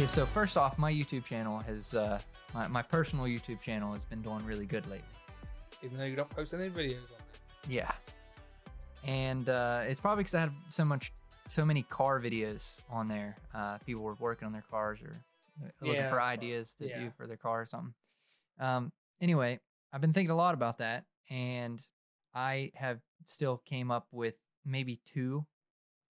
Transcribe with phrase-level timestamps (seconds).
[0.00, 2.18] Okay, so first off, my YouTube channel has, uh,
[2.54, 5.04] my, my personal YouTube channel has been doing really good lately.
[5.82, 7.68] Even though you don't post any videos on it.
[7.68, 7.92] Yeah.
[9.04, 11.12] And uh, it's probably because I had so much,
[11.50, 13.36] so many car videos on there.
[13.54, 15.20] Uh, people were working on their cars or
[15.82, 17.00] looking Yeah, for ideas to yeah.
[17.00, 17.92] do for their car or something.
[18.58, 19.60] Um, anyway,
[19.92, 21.78] I've been thinking a lot about that, and
[22.34, 25.44] I have still came up with maybe two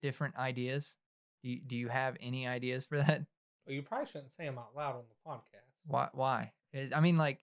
[0.00, 0.96] different ideas.
[1.42, 3.26] Do you, do you have any ideas for that?
[3.66, 5.64] Well, you probably shouldn't say them out loud on the podcast.
[5.86, 6.08] Why?
[6.12, 6.52] Why?
[6.72, 7.40] Is- I mean, like,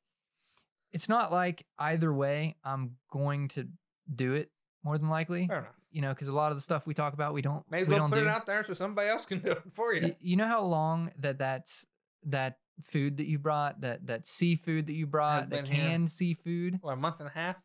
[0.91, 3.67] it's not like either way I'm going to
[4.13, 4.51] do it
[4.83, 5.47] more than likely.
[5.47, 5.75] Fair enough.
[5.91, 7.69] You know, because a lot of the stuff we talk about, we don't.
[7.69, 8.25] May as we well don't put do.
[8.25, 10.01] it out there so somebody else can do it for you.
[10.03, 11.85] Y- you know how long that that's
[12.25, 15.75] that food that you brought, that that seafood that you brought, the been here.
[15.89, 16.77] canned seafood.
[16.81, 17.57] What, a month and a half?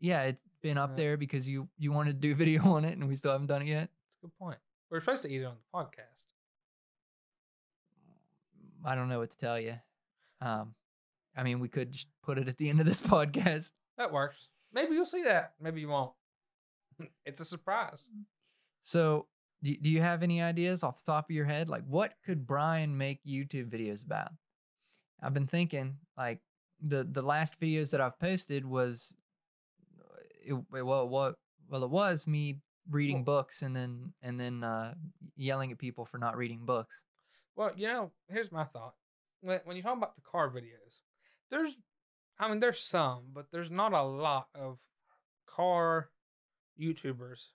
[0.00, 0.96] Yeah, it's been up Yeah.
[1.04, 3.46] there because you you wanted to do a video on it, and we still haven't
[3.46, 3.88] done it yet.
[3.90, 4.58] That's a good point.
[4.90, 6.26] We're supposed to eat it on the podcast.
[8.84, 9.74] I don't know what to tell you.
[10.40, 10.74] Um,
[11.36, 13.72] I mean, we could just put it at the end of this podcast.
[13.98, 14.48] That works.
[14.72, 15.52] Maybe you'll see that.
[15.60, 16.12] Maybe you won't.
[17.24, 18.08] It's a surprise.
[18.82, 19.26] So,
[19.62, 21.68] do, do you have any ideas off the top of your head?
[21.68, 24.30] Like, what could Brian make YouTube videos about?
[25.22, 26.40] I've been thinking, like,
[26.80, 29.14] the the last videos that I've posted was,
[30.44, 31.36] it, it- well, what
[31.68, 34.94] well, it was me reading books and then and then uh,
[35.36, 37.04] yelling at people for not reading books.
[37.56, 38.94] Well, you know, here's my thought.
[39.40, 41.00] When, when you talk about the car videos,
[41.50, 41.76] there's,
[42.38, 44.80] I mean, there's some, but there's not a lot of
[45.46, 46.10] car
[46.80, 47.48] YouTubers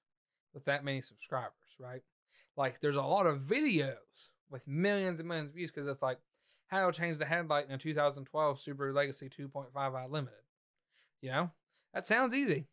[0.53, 2.01] with that many subscribers, right?
[2.55, 6.19] Like, there's a lot of videos with millions and millions of views because it's like
[6.67, 10.33] how to change the headlight in a 2012 Subaru Legacy 2.5i Limited.
[11.21, 11.51] You know,
[11.93, 12.67] that sounds easy.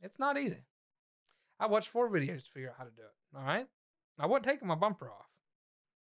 [0.00, 0.64] It's not easy.
[1.58, 3.36] I watched four videos to figure out how to do it.
[3.36, 3.66] All right,
[4.18, 5.29] I wasn't taking my bumper off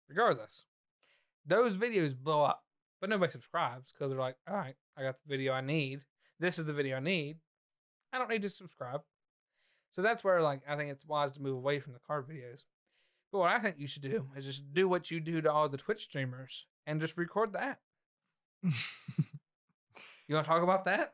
[0.08, 0.66] regardless,
[1.46, 2.64] those videos blow up,
[3.02, 6.02] but nobody subscribes because they're like, all right, I got the video I need.
[6.40, 7.38] This is the video I need.
[8.12, 9.02] I don't need to subscribe.
[9.94, 12.64] So that's where, like, I think it's wise to move away from the car videos.
[13.32, 15.70] But what I think you should do is just do what you do to all
[15.70, 17.80] the Twitch streamers and just record that.
[20.28, 21.14] You want to talk about that?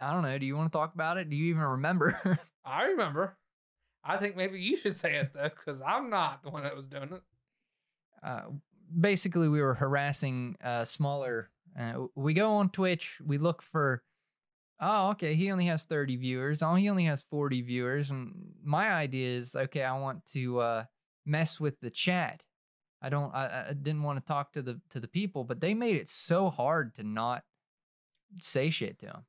[0.00, 0.38] I don't know.
[0.38, 1.28] Do you want to talk about it?
[1.28, 2.38] Do you even remember?
[2.64, 3.36] I remember.
[4.02, 6.86] I think maybe you should say it though, because I'm not the one that was
[6.86, 7.22] doing it.
[8.22, 8.42] Uh,
[9.00, 14.02] basically we were harassing uh, smaller uh, we go on twitch we look for
[14.80, 18.90] oh okay he only has 30 viewers oh he only has 40 viewers and my
[18.90, 20.84] idea is okay i want to uh,
[21.26, 22.42] mess with the chat.
[23.02, 25.74] I don't I, I didn't want to talk to the to the people but they
[25.74, 27.44] made it so hard to not
[28.40, 29.24] say shit to them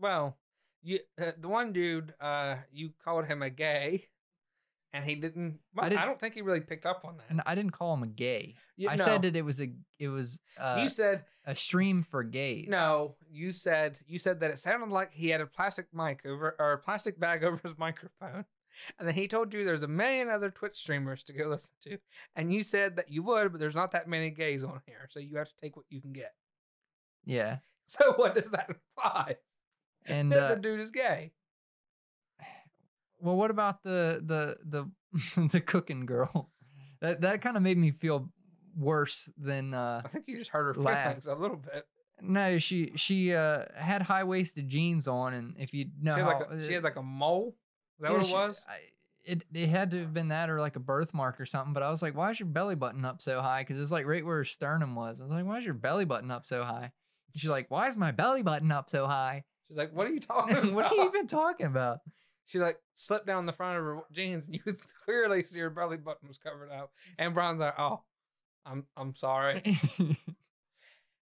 [0.00, 0.36] well,
[0.82, 4.04] you uh, the one dude, uh, you called him a gay,
[4.98, 5.58] and he didn't.
[5.74, 7.26] Well, I, didn't- don't think he really picked up on that.
[7.30, 9.04] and i didn't call him a gay You- i no.
[9.04, 13.16] said that it was a it was uh, you said a stream for gays no.
[13.30, 16.72] You said you said that it sounded like he had a plastic mic over or
[16.72, 18.44] a plastic bag over his microphone,
[18.98, 21.98] and then he told you there's a million other Twitch streamers to go listen to,
[22.36, 25.20] and you said that you would, but there's not that many gays on here, so
[25.20, 26.32] you have to take what you can get.
[27.24, 29.36] yeah So what does that imply?
[30.06, 31.32] and that uh, the dude is gay.
[33.20, 36.50] Well, what about the the the the cooking girl?
[37.00, 38.28] That that kind of made me feel
[38.76, 41.86] worse than uh I think you just hurt her feelings a little bit.
[42.20, 46.26] no, she she uh had high waisted jeans on and if you know she, had
[46.26, 47.54] how like a, she uh, had like a mole.
[47.98, 48.64] Is that yeah, what it she- was?
[48.68, 48.78] I,
[49.22, 51.90] it it had to have been that or like a birthmark or something, but I
[51.90, 53.60] was like, why is your belly button up so high?
[53.60, 55.20] Because it's like right where her sternum was.
[55.20, 56.90] I was like, why is your belly button up so high?
[57.32, 59.44] And she's like, why is my belly button up so high?
[59.68, 61.98] She's like, "What are you talking about?" what are you even talking about?
[62.48, 65.70] She like slipped down the front of her jeans, and you could clearly see her
[65.70, 66.92] belly button was covered up.
[67.18, 68.02] And Brian's like, "Oh,
[68.64, 69.62] I'm I'm sorry."
[69.98, 70.16] and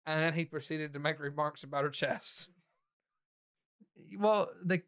[0.06, 2.48] then he proceeded to make remarks about her chest.
[4.16, 4.80] well the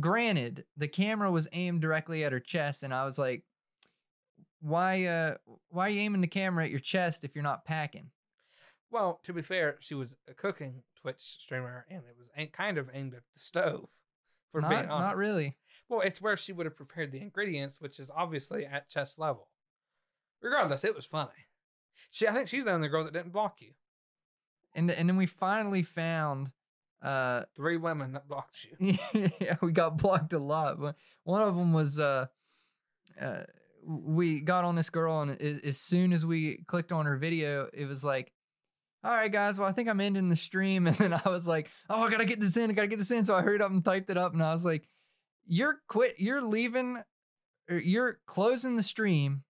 [0.00, 3.44] granted the camera was aimed directly at her chest and i was like
[4.60, 5.34] why uh
[5.68, 8.10] why are you aiming the camera at your chest if you're not packing
[8.90, 12.90] Well, to be fair, she was a cooking Twitch streamer, and it was kind of
[12.92, 13.88] aimed at the stove.
[14.52, 15.56] For not, being honest, not really
[15.88, 19.48] Well, it's where she would have prepared the ingredients, which is obviously at chest level.
[20.40, 21.30] Regardless, it was funny.
[22.10, 23.72] She, I think she's the only girl that didn't block you.
[24.74, 26.50] and and then we finally found
[27.02, 28.96] uh Three women that blocked you.
[29.40, 30.94] yeah, we got blocked a lot but
[31.24, 32.26] one of them was uh
[33.20, 33.42] uh
[33.84, 37.68] we got on this girl and as, as soon as we clicked on her video
[37.72, 38.32] it was like
[39.04, 41.70] all right guys well i think i'm ending the stream and then i was like
[41.90, 43.70] oh i gotta get this in i gotta get this in so i hurried up
[43.70, 44.88] and typed it up and i was like
[45.46, 47.02] you're quit you're leaving
[47.70, 49.42] or you're closing the stream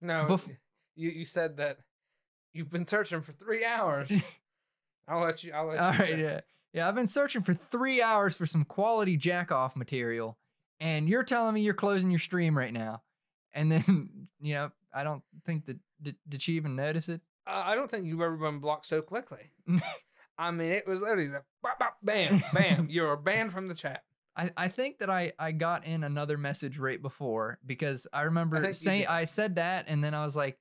[0.00, 0.56] No, Bef-
[0.96, 1.78] you you said that
[2.52, 4.10] you've been searching for three hours.
[5.08, 5.52] I'll let you.
[5.52, 5.98] I'll let All you.
[5.98, 6.40] right, yeah.
[6.72, 10.38] Yeah, I've been searching for three hours for some quality jack off material,
[10.80, 13.02] and you're telling me you're closing your stream right now.
[13.54, 17.20] And then, you know, I don't think that did, did she even notice it?
[17.46, 19.52] Uh, I don't think you've ever been blocked so quickly.
[20.38, 22.86] I mean, it was literally like, bop, bop, bam, bam.
[22.90, 24.02] You're banned from the chat.
[24.36, 28.64] I, I think that I, I got in another message right before because I remember
[28.64, 29.06] you saying.
[29.08, 30.58] I said that and then I was like,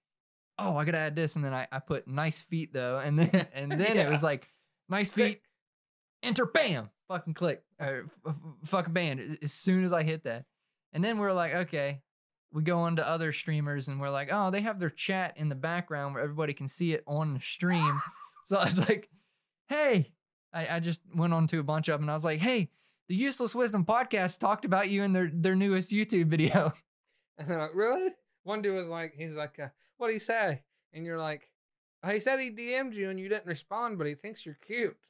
[0.58, 3.48] oh, I gotta add this, and then I, I put nice feet though, and then
[3.54, 4.48] and then it was like
[4.90, 5.42] nice feet,
[6.24, 10.46] enter, bam, fucking click, or f- f- fucking banned as soon as I hit that,
[10.94, 12.02] and then we're like, okay,
[12.52, 15.50] we go on to other streamers and we're like, oh, they have their chat in
[15.50, 18.02] the background where everybody can see it on the stream,
[18.46, 19.10] so I was like,
[19.68, 20.12] hey,
[20.54, 22.70] I, I just went on to a bunch of them and I was like, hey.
[23.10, 26.74] The Useless Wisdom podcast talked about you in their, their newest YouTube video.
[27.38, 28.10] And they're like, really?
[28.44, 30.64] One dude was like, he's like, uh, what do you say?
[30.92, 31.50] And you're like,
[32.04, 34.98] "Oh, he said he DM'd you and you didn't respond, but he thinks you're cute.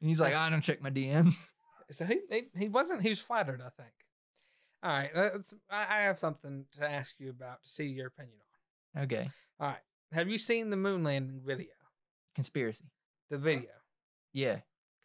[0.00, 1.50] And he's like, I don't check my DMs.
[1.90, 3.02] So he he, he wasn't.
[3.02, 3.92] He was flattered, I think.
[4.82, 5.10] All right,
[5.70, 8.38] I, have something to ask you about to see your opinion
[8.94, 9.02] on.
[9.04, 9.28] Okay.
[9.58, 9.78] All right,
[10.12, 11.72] have you seen the moon landing video?
[12.34, 12.84] Conspiracy.
[13.30, 13.70] The video.
[14.32, 14.58] Yeah.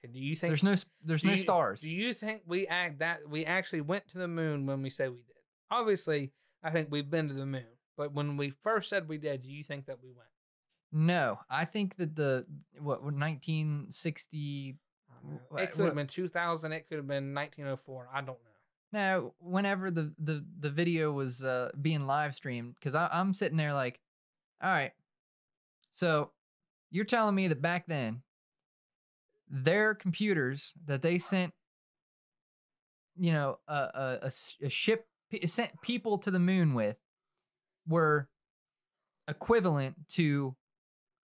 [0.05, 1.81] Okay, do you think There's no there's no you- stars.
[1.81, 5.09] Do you think we act that we actually went to the moon when we said
[5.09, 5.33] we did?
[5.71, 6.31] Obviously,
[6.61, 7.65] I think we've been to the moon,
[7.97, 10.27] but when we first said we did, do you think that we went?
[10.95, 12.45] no, I think that the
[12.77, 14.77] what 1960
[15.57, 16.71] It could have been 2000.
[16.71, 18.09] It could have been 1904.
[18.13, 18.52] I don't know.
[18.93, 23.73] Now whenever the the the video was uh being live streamed I I'm sitting there
[23.73, 23.99] like
[24.63, 24.93] all right.
[25.91, 26.31] So
[26.91, 28.21] you're telling me that back then
[29.49, 31.53] their computers that they sent
[33.17, 34.31] you know a
[34.61, 35.05] a ship
[35.45, 36.97] sent people to the moon with
[37.87, 38.29] were
[39.27, 40.55] equivalent to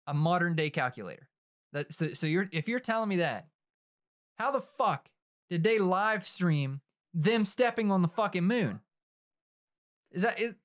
[0.07, 1.27] a modern day calculator.
[1.73, 3.47] That so so you're if you're telling me that,
[4.37, 5.09] how the fuck
[5.49, 6.81] did they live stream
[7.19, 8.79] them stepping on the fucking moon?
[10.11, 10.55] Is that is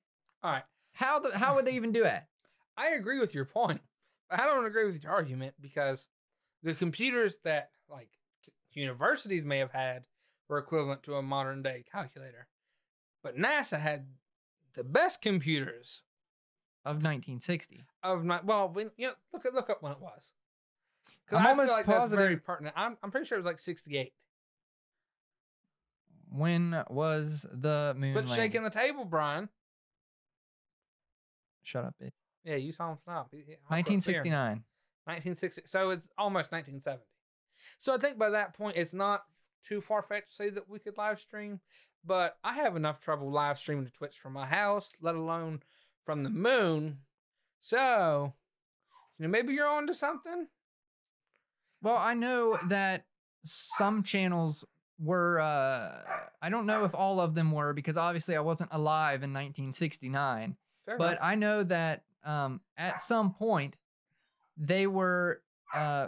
[0.43, 0.63] All right.
[0.93, 2.21] how the how would they even do it?
[2.77, 3.81] I agree with your point.
[4.29, 6.09] But I don't agree with your argument because
[6.61, 8.09] the computers that like
[8.71, 10.03] universities may have had
[10.47, 12.47] were equivalent to a modern day calculator.
[13.23, 14.07] But NASA had
[14.75, 16.03] the best computers
[16.85, 17.83] Of 1960.
[18.03, 20.31] of not well, when you know, look at look up when it was.
[21.31, 22.75] I'm I almost like positive- pertinent.
[22.77, 24.13] I'm I'm pretty sure it was like 68.
[26.33, 29.49] When was the moon But shaking the table, Brian.
[31.61, 32.09] Shut up, bitch.
[32.43, 33.29] Yeah, you saw him stop.
[33.31, 34.63] He- he- I'll 1969.
[35.05, 35.61] 1960.
[35.67, 37.05] So it's almost 1970.
[37.77, 39.25] So I think by that point, it's not
[39.61, 41.61] too far fetched to say that we could live stream,
[42.03, 45.61] but I have enough trouble live streaming to Twitch from my house, let alone
[46.03, 47.05] from the moon.
[47.59, 48.33] So,
[49.19, 50.49] you know, maybe you're on to something.
[51.81, 53.05] Well, I know that
[53.45, 54.65] some channels
[55.03, 59.23] were uh I don't know if all of them were because obviously I wasn't alive
[59.23, 60.57] in 1969.
[60.85, 61.19] Fair but enough.
[61.21, 63.77] I know that um, at some point
[64.57, 65.41] they were
[65.73, 66.07] uh,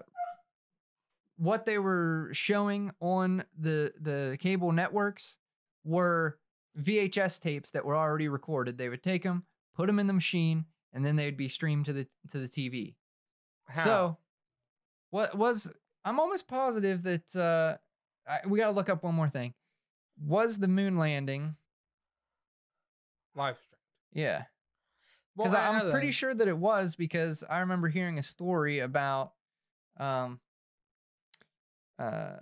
[1.38, 5.38] what they were showing on the the cable networks
[5.84, 6.38] were
[6.80, 8.78] VHS tapes that were already recorded.
[8.78, 9.46] They would take them,
[9.76, 12.96] put them in the machine, and then they'd be streamed to the to the TV.
[13.68, 13.84] How?
[13.84, 14.18] So,
[15.10, 15.72] what was
[16.04, 17.78] I'm almost positive that uh,
[18.28, 19.54] I, we got to look up one more thing.
[20.20, 21.56] Was the moon landing?
[23.36, 23.80] live stream.
[24.14, 24.44] Yeah.
[25.36, 29.34] Because know I'm pretty sure that it was because I remember hearing a story about,
[30.00, 30.40] um,
[32.00, 32.38] uh,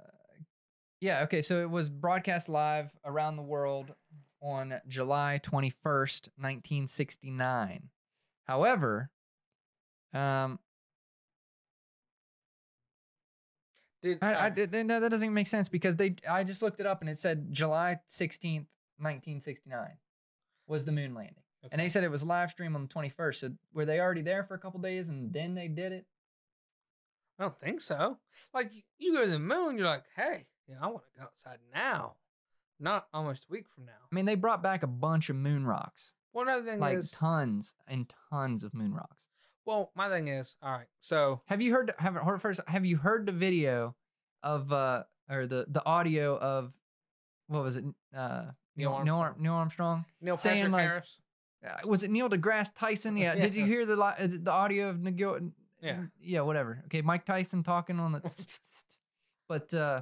[1.02, 3.94] yeah, okay, so it was broadcast live around the world
[4.42, 7.90] on July 21st, 1969.
[8.46, 9.10] However,
[10.14, 10.60] um,
[14.04, 16.86] I, I uh, did, no, that doesn't make sense because they, I just looked it
[16.86, 18.68] up and it said July 16th,
[18.98, 19.98] 1969
[20.68, 21.36] was the moon landing.
[21.72, 23.36] And they said it was live stream on the 21st.
[23.36, 26.06] So were they already there for a couple days and then they did it?
[27.40, 28.18] I don't think so.
[28.54, 31.24] Like you go to the moon, you're like, hey, you know, I want to go
[31.24, 32.16] outside now,
[32.80, 33.92] not almost a week from now.
[34.12, 37.12] I mean, they brought back a bunch of moon rocks, One other thing like is,
[37.12, 39.28] tons and tons of moon rocks.
[39.66, 41.94] Well, my thing is, all right, so Have you heard?
[42.00, 42.62] Have heard first?
[42.68, 43.96] Have you heard the video
[44.42, 46.76] of uh or the the audio of
[47.48, 47.86] what was it?
[48.16, 49.20] Uh, Neil Neil, Neil, Armstrong.
[49.20, 50.06] Ar- Neil Armstrong.
[50.22, 51.20] Neil Saying, Patrick like, Harris.
[51.66, 53.18] Uh, was it Neil deGrasse Tyson?
[53.18, 53.36] Yeah.
[53.36, 55.40] Did you hear the li- uh, the audio of Neil?
[55.82, 56.02] Yeah.
[56.22, 56.42] Yeah.
[56.42, 56.82] Whatever.
[56.86, 57.02] Okay.
[57.02, 58.22] Mike Tyson talking on the.
[59.48, 60.02] but uh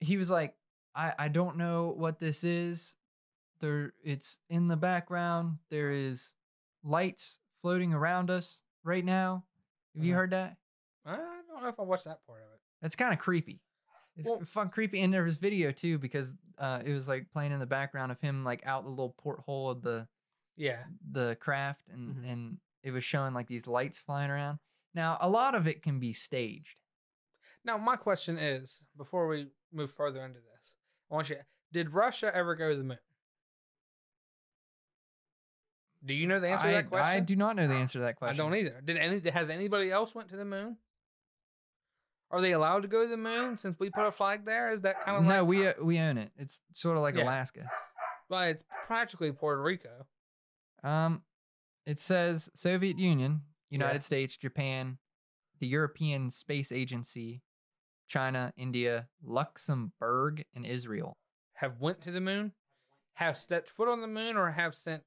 [0.00, 0.54] he was like,
[0.94, 2.96] I I don't know what this is,
[3.60, 5.58] there it's in the background.
[5.70, 6.34] There is
[6.82, 9.42] lights floating around us right now.
[9.94, 10.20] Have you Uh-huh.
[10.20, 10.58] heard that?
[11.06, 12.60] I don't know if I watched that part of it.
[12.82, 13.62] That's kind of creepy.
[14.16, 17.52] It's Well- fun creepy, and there was video too because uh, it was like playing
[17.52, 20.06] in the background of him like out the little porthole of the
[20.56, 20.84] Yeah.
[21.10, 22.28] the craft, and Mhm.
[22.32, 24.60] and it was showing like these lights flying around.
[24.92, 26.76] Now a lot of it can be staged.
[27.64, 30.74] Now, my question is before we move further into this,
[31.10, 31.42] I want you
[31.72, 32.98] did Russia ever go to the moon?
[36.04, 37.16] Do you know the answer I, to that question?
[37.16, 38.40] I do not know the answer to that question.
[38.40, 38.80] I don't either.
[38.84, 40.76] Did any has anybody else went to the moon?
[42.30, 44.70] Are they allowed to go to the moon since we put a flag there?
[44.70, 46.32] Is that kind of No, like we uh, we own it.
[46.36, 47.24] It's sort of like Yeah.
[47.24, 47.68] Alaska.
[48.28, 50.06] well, it's practically Puerto Rico.
[50.82, 51.22] Um,
[51.86, 54.00] it says Soviet Union, United Yeah.
[54.00, 54.98] States, Japan,
[55.60, 57.42] the European Space Agency,
[58.08, 61.16] China, India, Luxembourg, and Israel.
[61.54, 62.52] Have went to the moon,
[63.14, 65.04] have stepped foot on the moon, or have sent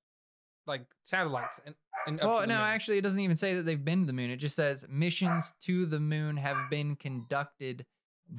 [0.68, 1.74] like satellites and,
[2.06, 2.52] and Well, no, moon?
[2.52, 4.30] actually, it doesn't even say that they've been to the moon.
[4.30, 7.86] It just says missions to the moon have been conducted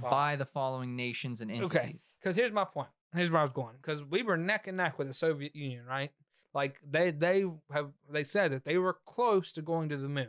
[0.03, 0.11] Wow.
[0.11, 1.75] by the following nations and entities.
[1.77, 1.95] Okay.
[2.21, 2.89] Because here's my point.
[3.15, 3.75] Here's where I was going.
[3.81, 6.11] Because we were neck and neck with the Soviet Union, right?
[6.53, 10.29] Like they they have they said that they were close to going to the moon,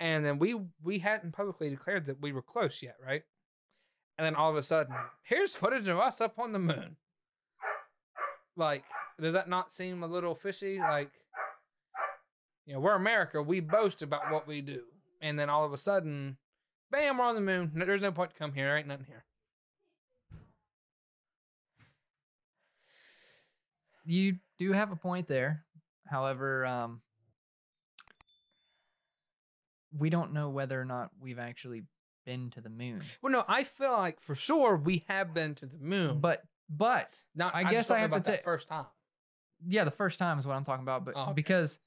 [0.00, 3.22] and then we we hadn't publicly declared that we were close yet, right?
[4.18, 6.96] And then all of a sudden, here's footage of us up on the moon.
[8.56, 8.84] Like,
[9.20, 10.78] does that not seem a little fishy?
[10.78, 11.10] Like,
[12.66, 13.42] you know, we're America.
[13.42, 14.82] We boast about what we do,
[15.20, 16.36] and then all of a sudden,
[16.90, 17.72] bam, we're on the moon.
[17.74, 18.66] No- There's no point to come here.
[18.66, 19.24] There ain't nothing here.
[24.04, 25.64] You do have a point there.
[26.06, 27.00] However, um,
[29.96, 31.84] we don't know whether or not we've actually
[32.26, 33.02] been to the moon.
[33.22, 36.42] Well, no, I feel like for sure we have been to the moon, But
[36.76, 38.86] but I just guess I have to ta- first time.
[39.66, 41.04] yeah, the first time is what I'm talking about.
[41.04, 41.32] But Oh, okay.
[41.34, 41.78] because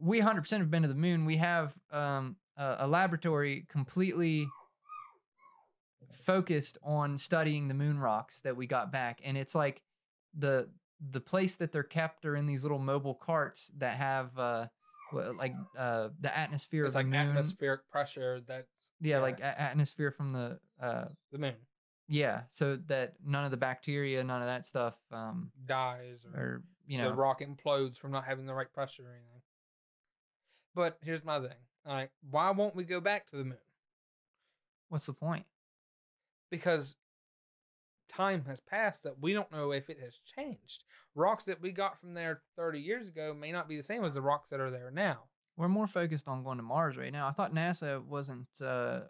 [0.00, 4.48] we 100% have been to the moon, we have um, a, a laboratory completely
[6.12, 9.82] focused on studying the moon rocks that we got back, and it's like
[10.36, 10.68] the
[11.10, 14.66] the place that they're kept are in these little mobile carts that have uh,
[15.36, 17.28] like uh, the atmosphere It's of like the moon.
[17.28, 18.66] atmospheric pressure that's
[19.00, 19.22] yeah, yeah.
[19.22, 21.54] like a- atmosphere from the uh, the moon
[22.08, 26.62] yeah, so that none of the bacteria, none of that stuff, um, dies or, or
[26.86, 29.42] you the know, rock implodes from not having the right pressure or anything.
[30.74, 31.56] But here's my thing.
[31.86, 33.58] All right, why won't we go back to the moon?
[34.88, 35.44] what's the point?
[36.50, 36.96] Because
[38.08, 40.84] time has passed that we don't know if it has changed.
[41.14, 44.14] Rocks that we got from there 30 years ago may not be the same as
[44.14, 45.24] the rocks that are there now.
[45.56, 47.26] We're more focused on going to Mars right now.
[47.26, 49.00] I thought NASA wasn't uh,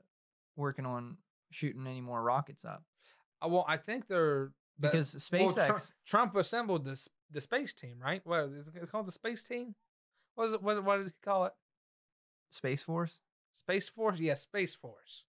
[0.56, 1.18] working on
[1.50, 2.82] shooting any more rockets up
[3.46, 5.66] well, I think they're the- because well, SpaceX.
[5.66, 8.22] Tru- Trump assembled this the space team, right?
[8.24, 9.06] What is it called?
[9.06, 9.74] The space team?
[10.34, 10.62] What is it?
[10.62, 11.52] What, what did he call it?
[12.50, 13.20] Space Force.
[13.54, 14.18] Space Force?
[14.18, 15.24] Yeah, Space Force.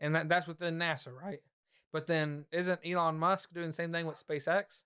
[0.00, 1.40] And that, that's within NASA, right?
[1.92, 4.82] But then isn't Elon Musk doing the same thing with SpaceX?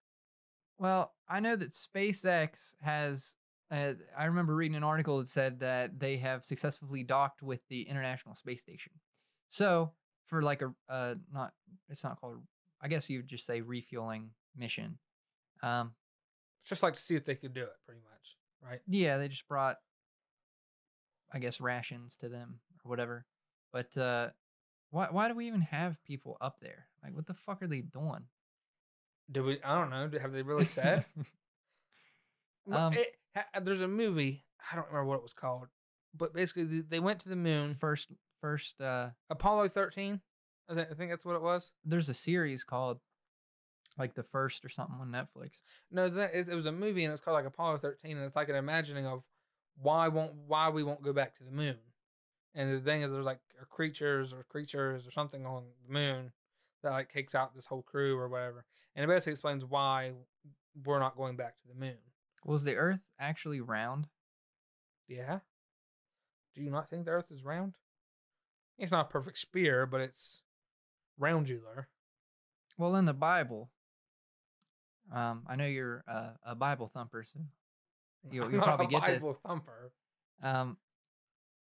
[0.79, 3.35] Well, I know that SpaceX has.
[3.71, 7.83] Uh, I remember reading an article that said that they have successfully docked with the
[7.83, 8.93] International Space Station.
[9.49, 9.93] So
[10.27, 11.53] for like a uh, not,
[11.89, 12.43] it's not called.
[12.81, 14.99] I guess you would just say refueling mission.
[15.63, 15.95] Um,
[16.65, 18.81] Just like to see if they could do it, pretty much, right?
[18.87, 19.77] yeah, they just brought,
[21.33, 23.25] I guess, rations to them or whatever.
[23.73, 24.31] But uh,
[24.91, 26.87] why why do we even have people up there?
[27.03, 28.27] Like, what the fuck are they doing?
[29.31, 29.63] Do we?
[29.63, 30.19] I don't know.
[30.21, 31.05] Have they really said?
[32.69, 33.15] Um, it,
[33.63, 34.45] there's a movie.
[34.73, 35.69] I don't remember what it was called,
[36.13, 37.75] but basically they, they went to the moon.
[37.75, 38.09] first
[38.41, 40.21] first uh, Apollo 13.
[40.69, 41.73] I, th- I think that's what it was.
[41.85, 42.99] there's a series called
[43.99, 45.63] like the first or something on Netflix.
[45.91, 48.37] No, that is, it was a movie and it's called like Apollo 13 and it's
[48.37, 49.25] like an imagining of
[49.79, 51.77] why won't why we won't go back to the moon.
[52.55, 56.33] And the thing is there's like creatures or creatures or something on the moon
[56.83, 58.65] that like takes out this whole crew or whatever.
[58.95, 60.13] And it basically explains why
[60.85, 61.99] we're not going back to the moon.
[62.45, 64.09] Was the Earth actually round?
[65.09, 65.41] Yeah.
[66.55, 67.77] Do you not think the earth is round?
[68.79, 70.43] It's not a perfect sphere, but it's
[71.19, 71.89] roundular.
[72.79, 73.71] Well, in the Bible,
[75.13, 77.41] um, I know you're uh, a Bible thumper, so
[78.31, 79.19] you'll, you'll probably a get this.
[79.23, 79.93] Bible thumper.
[80.43, 80.77] Um,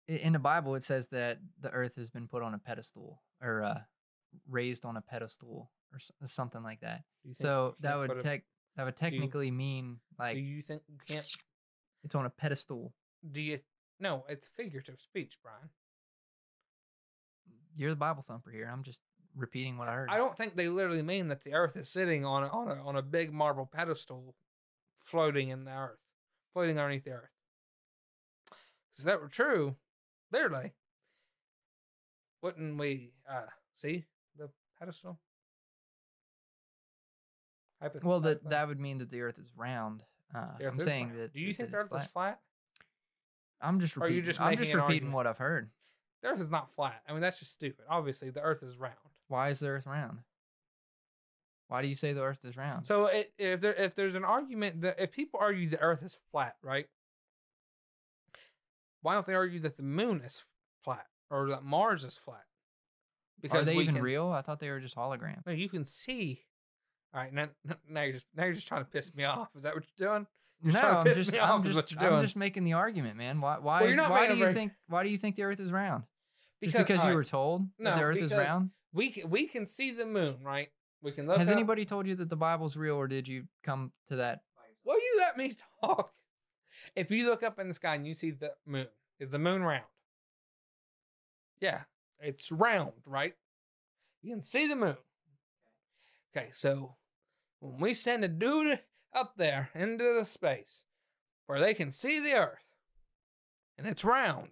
[0.08, 3.62] in the Bible, it says that the Earth has been put on a pedestal or
[3.62, 3.78] uh,
[4.49, 7.04] raised on a pedestal or something like that.
[7.23, 8.44] You So that would put a- tech
[8.76, 11.26] that would you- technically mean like Do you think you can't?
[12.04, 12.92] it's on a pedestal.
[13.30, 13.61] Do you?
[14.00, 15.70] No, it's figurative speech, Brian.
[17.76, 18.68] You're the Bible thumper here.
[18.70, 19.00] I'm just
[19.37, 20.09] repeating what I heard.
[20.11, 22.85] I don't think they literally mean that the Earth is sitting on a, on a
[22.87, 24.35] on a big marble pedestal
[24.95, 25.99] floating in the earth,
[26.53, 27.31] floating underneath the earth.
[28.97, 29.76] if that were true,
[30.33, 30.73] literally,
[32.43, 34.05] wouldn't we uh, see
[34.37, 35.19] the pedestal?
[38.03, 40.05] Well, that that would mean that the Earth is round.
[40.35, 41.21] Uh, Earth I'm is saying round.
[41.21, 41.33] that.
[41.35, 42.41] Do you that think the it's Earth is flat?
[43.61, 44.25] I'm just or are you repeating.
[44.25, 45.14] just I'm just repeating argument?
[45.14, 45.71] what I've heard.
[46.23, 47.03] The Earth is not flat.
[47.07, 47.85] I mean, that's just stupid.
[47.88, 48.95] Obviously, the Earth is round.
[49.28, 50.19] Why is the Earth round?
[51.69, 52.87] Why do you say the Earth is round?
[52.87, 56.19] So it, if there if there's an argument that if people argue the Earth is
[56.31, 56.87] flat, right?
[59.02, 60.45] Why don't they argue that the Moon is
[60.83, 62.45] flat or that Mars is flat?
[63.50, 64.28] Are they even can- real?
[64.28, 65.47] I thought they were just holograms.
[65.47, 66.40] No, you can see.
[67.12, 67.49] All right, now,
[67.88, 69.49] now you're just now you're just trying to piss me off.
[69.57, 70.26] Is that what you're doing?
[70.62, 73.40] You're no, to I'm just, I'm just, I'm just making the argument, man.
[73.40, 75.71] Why, why, you're why do you very- think, why do you think the Earth is
[75.71, 76.04] round?
[76.62, 78.71] Just Because, because you right, were told that the Earth is round?
[78.94, 80.68] We can, we can see the moon, right?
[81.02, 81.38] We can look.
[81.38, 84.40] Has up- anybody told you that the Bible's real, or did you come to that?
[84.84, 86.12] Will you let me talk?
[86.96, 88.86] If you look up in the sky and you see the moon,
[89.18, 89.84] is the moon round?
[91.60, 91.82] Yeah,
[92.20, 93.34] it's round, right?
[94.22, 94.96] You can see the moon.
[96.36, 96.96] Okay, so
[97.60, 98.80] when we send a dude
[99.14, 100.84] up there into the space
[101.46, 102.64] where they can see the earth
[103.78, 104.48] and it's round,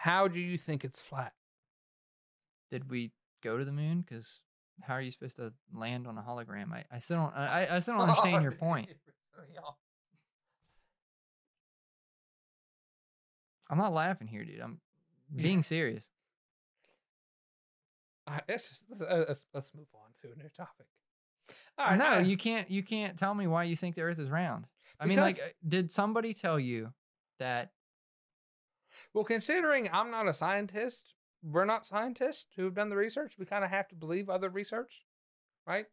[0.00, 1.32] how do you think it's flat?
[2.70, 4.02] Did we go to the moon?
[4.06, 4.42] Because
[4.82, 6.72] how are you supposed to land on a hologram?
[6.72, 7.34] I, I still don't.
[7.36, 8.88] I, I still don't understand your point.
[13.70, 14.60] I'm not laughing here, dude.
[14.60, 14.80] I'm
[15.34, 16.04] being serious.
[18.28, 20.86] Right, let's, uh, let's let's move on to a new topic.
[21.78, 22.70] All right, no, I- you can't.
[22.70, 24.66] You can't tell me why you think the Earth is round.
[25.00, 26.92] I mean, like, uh, did somebody tell you
[27.38, 27.70] that?
[29.14, 33.34] Well, considering I'm not a scientist, we're not scientists who have done the research.
[33.38, 35.04] We kind of have to believe other research,
[35.66, 35.86] right?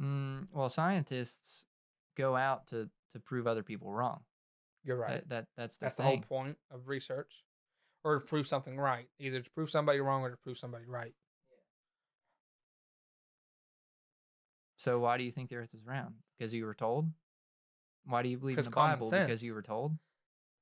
[0.00, 1.66] Mm, well, scientists
[2.16, 4.22] go out to to prove other people wrong.
[4.84, 5.10] You're right.
[5.10, 7.44] That, that that's the That's the whole point of research,
[8.04, 11.14] or to prove something right, either to prove somebody wrong or to prove somebody right.
[14.76, 16.14] So why do you think the Earth is round?
[16.36, 17.08] Because you were told.
[18.04, 19.08] Why do you believe in the Bible?
[19.08, 19.92] Because you were told.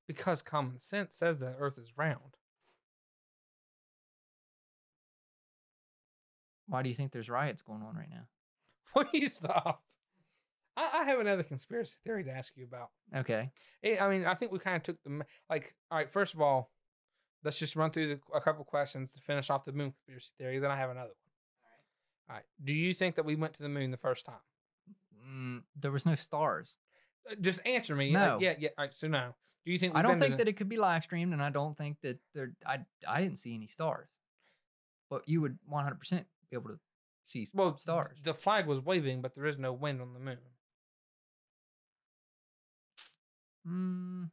[0.06, 2.36] Because common sense says the Earth is round.
[6.70, 8.26] Why do you think there's riots going on right now?
[9.10, 9.82] Please stop.
[10.76, 12.90] I, I have another conspiracy theory to ask you about.
[13.14, 13.50] Okay.
[13.82, 15.74] Eh, I mean, I think we kind of took the like.
[15.90, 16.70] All right, first of all,
[17.44, 20.58] let's just run through the, a couple questions to finish off the moon conspiracy theory.
[20.60, 22.30] Then I have another one.
[22.30, 22.44] All right.
[22.62, 24.36] Do you think that we went to the moon the first time?
[25.28, 26.76] Mm, there was no stars.
[27.28, 28.12] Uh, Just answer me.
[28.12, 28.34] No.
[28.34, 28.68] Like, yeah, yeah.
[28.78, 28.94] All right.
[28.94, 29.34] So no.
[29.66, 29.96] Do you think?
[29.96, 32.18] I don't think the- that it could be live streamed, and I don't think that
[32.32, 32.52] there.
[32.64, 34.08] I I didn't see any stars.
[35.10, 36.78] But you would 100 percent be able to
[37.24, 38.18] see well stars.
[38.22, 40.38] The flag was waving, but there is no wind on the moon.
[43.68, 44.30] Mm,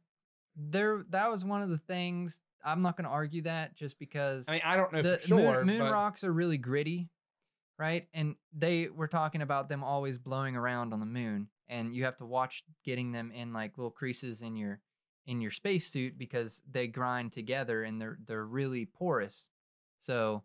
[0.56, 2.40] there, that was one of the things.
[2.64, 5.26] I'm not going to argue that just because I mean, I don't know the for
[5.26, 5.64] sure.
[5.64, 7.08] moon, moon but rocks are really gritty,
[7.78, 8.08] right?
[8.12, 12.16] And they were talking about them always blowing around on the moon, and you have
[12.16, 14.80] to watch getting them in like little creases in your
[15.26, 19.50] in your spacesuit because they grind together and they're they're really porous.
[20.00, 20.42] So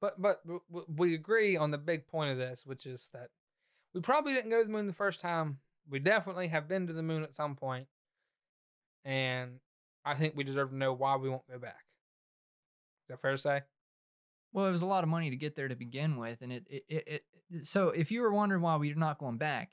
[0.00, 0.40] But but
[0.88, 3.30] we agree on the big point of this, which is that
[3.94, 5.58] we probably didn't go to the moon the first time.
[5.88, 7.88] We definitely have been to the moon at some point,
[9.04, 9.60] and
[10.04, 11.84] I think we deserve to know why we won't go back.
[13.04, 13.62] Is that fair to say?
[14.52, 16.64] Well, it was a lot of money to get there to begin with, and it
[16.68, 19.72] it, it, it so if you were wondering why we're not going back,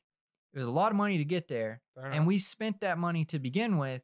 [0.54, 1.82] it was a lot of money to get there,
[2.14, 4.02] and we spent that money to begin with,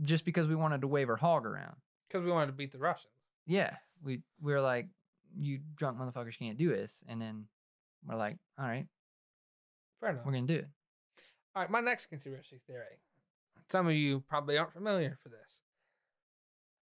[0.00, 1.76] just because we wanted to wave our hog around.
[2.08, 3.12] because we wanted to beat the Russians.
[3.46, 4.88] Yeah, we we were like,
[5.38, 7.46] you drunk motherfuckers can't do this, and then
[8.06, 8.86] we're like, all right,
[10.00, 10.24] Fair enough.
[10.24, 10.68] we're gonna do it.
[11.54, 13.00] All right, my next conspiracy theory.
[13.70, 15.60] Some of you probably aren't familiar for this.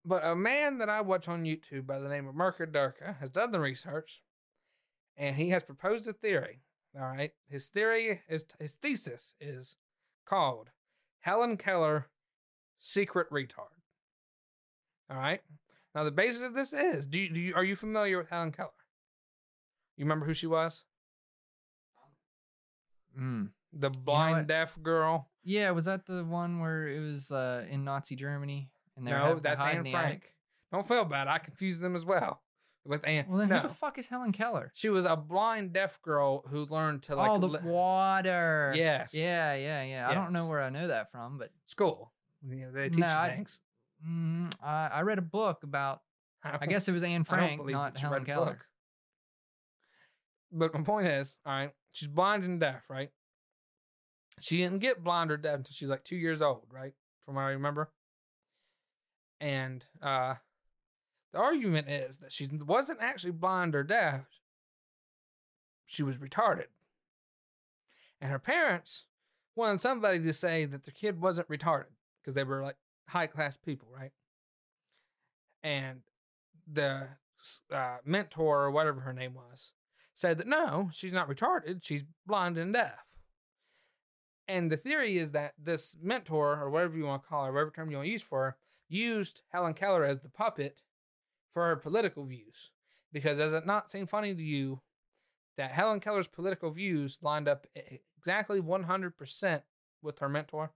[0.04, 3.30] But a man that I watch on YouTube by the name of Merker Durka has
[3.30, 4.22] done the research
[5.16, 6.60] and he has proposed a theory.
[6.96, 7.30] All right.
[7.48, 9.76] His theory is his thesis is
[10.26, 10.70] called
[11.20, 12.08] Helen Keller
[12.78, 13.80] Secret Retard.
[15.10, 15.40] All right.
[15.94, 18.52] Now the basis of this is do you, do you are you familiar with Helen
[18.52, 18.70] Keller?
[19.96, 20.84] You remember who she was?
[23.18, 23.50] Mm.
[23.72, 24.46] The blind what?
[24.46, 25.28] deaf girl.
[25.44, 29.38] Yeah, was that the one where it was uh, in Nazi Germany and they No,
[29.38, 29.94] that's Anne Frank.
[29.94, 30.34] attic?
[30.72, 31.28] Don't feel bad.
[31.28, 32.42] I confused them as well
[32.84, 33.26] with Anne.
[33.28, 33.56] Well, then no.
[33.58, 34.70] who the fuck is Helen Keller?
[34.74, 38.72] she was a blind deaf girl who learned to like oh, the li- water.
[38.74, 40.08] yes, Yeah, yeah, yeah.
[40.08, 42.12] I don't know where I know that from, but school.
[42.48, 43.60] You know, they teach No, you I- things.
[44.08, 46.00] Mm, I, I read a book about.
[46.44, 48.46] I don't- guess it was Anne I Frank, believe not that Helen read a Keller.
[48.46, 48.66] book.
[50.52, 51.72] But my point is, all right.
[51.92, 53.10] she's blind and deaf, right?
[54.40, 56.92] She didn't get blind or deaf until she's like two years old, right?
[57.24, 57.90] From what I remember.
[59.40, 60.34] And uh
[61.32, 64.26] the argument is that she wasn't actually blind or deaf.
[65.86, 66.66] She was retarded.
[68.20, 69.06] And her parents
[69.56, 71.90] wanted somebody to say that the kid wasn't retarded
[72.20, 72.76] because they were like
[73.08, 74.12] high class people, right?
[75.62, 76.00] And
[76.70, 77.08] the
[77.72, 79.72] uh, mentor or whatever her name was
[80.14, 81.84] said that no, she's not retarded.
[81.84, 83.04] She's blind and deaf.
[84.46, 87.70] And the theory is that this mentor, or whatever you want to call her, whatever
[87.70, 88.56] term you want to use for her,
[88.88, 90.82] used Helen Keller as the puppet
[91.52, 92.70] for her political views.
[93.12, 94.82] Because does it not seem funny to you
[95.56, 97.66] that Helen Keller's political views lined up
[98.18, 99.62] exactly 100%
[100.02, 100.72] with her mentor?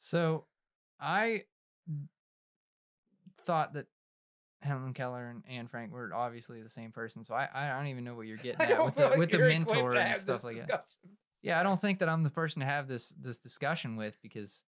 [0.00, 0.46] So
[0.98, 1.44] I
[3.44, 3.86] thought that
[4.62, 7.24] Helen Keller and Anne Frank were obviously the same person.
[7.24, 9.38] So I, I don't even know what you're getting at with the, like with the
[9.38, 10.84] mentor and stuff like that.
[11.42, 14.64] Yeah, I don't think that I'm the person to have this this discussion with because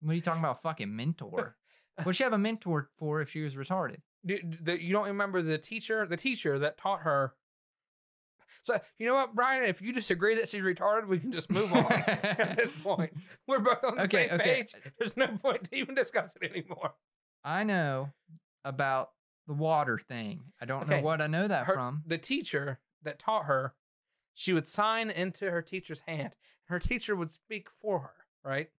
[0.00, 0.62] what are you talking about?
[0.62, 1.56] Fucking mentor.
[1.98, 3.98] What'd she have a mentor for if she was retarded?
[4.24, 7.34] Do, do- you don't remember the teacher, the teacher that taught her.
[8.62, 9.64] So you know what, Brian?
[9.64, 11.90] If you disagree that she's retarded, we can just move on.
[11.92, 13.12] At this point,
[13.46, 14.54] we're both on the Okay, same okay.
[14.56, 14.74] page.
[14.98, 16.94] There's no point to even discuss it anymore.
[17.44, 18.12] I know
[18.64, 19.10] about
[19.46, 20.40] the water thing.
[20.60, 22.02] I don't know what I know that Her- from.
[22.06, 23.74] the teacher that taught her,
[24.32, 26.34] she would sign into her teacher's hand.
[26.66, 28.70] Her teacher would speak for her, right?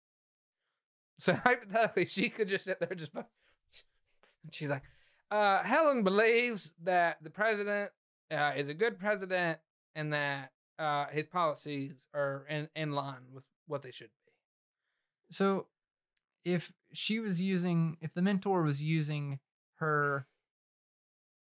[1.20, 3.12] So hypothetically, she could just sit there and just.
[4.52, 4.84] She's like,
[5.32, 7.92] uh, Helen believes that the president
[8.32, 9.60] uh, is a good president
[9.96, 14.32] and that uh, his policies are in, in line with what they should be.
[15.32, 15.68] So
[16.44, 19.40] if she was using if the mentor was using
[19.78, 20.28] her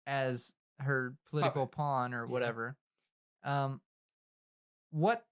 [0.06, 1.76] as her political Puppet.
[1.78, 2.32] pawn or Yeah.
[2.32, 2.78] whatever,
[3.44, 3.82] um
[4.92, 5.26] what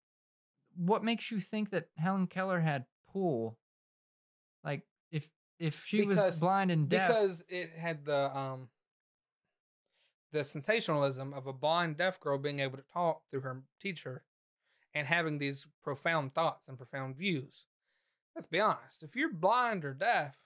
[0.76, 3.58] what makes you think that Helen Keller had pull?
[4.64, 5.30] Like if
[5.60, 8.70] if she was blind and deaf because it had the um
[10.32, 14.24] the sensationalism of a blind deaf girl being able to talk through her teacher
[14.94, 17.66] and having these profound thoughts and profound views.
[18.36, 19.04] Let's be honest.
[19.04, 20.38] If you're blind or deaf,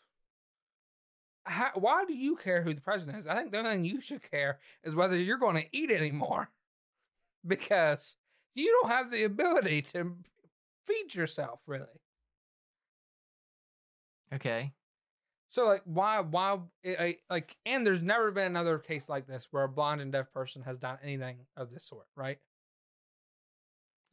[1.45, 3.27] how, why do you care who the president is?
[3.27, 6.49] I think the only thing you should care is whether you're going to eat anymore,
[7.47, 8.15] because
[8.53, 10.15] you don't have the ability to
[10.85, 11.85] feed yourself really.
[14.33, 14.73] Okay.
[15.51, 19.49] So like why why eh, eh, like and there's never been another case like this
[19.51, 22.37] where a blind and deaf person has done anything of this sort, right?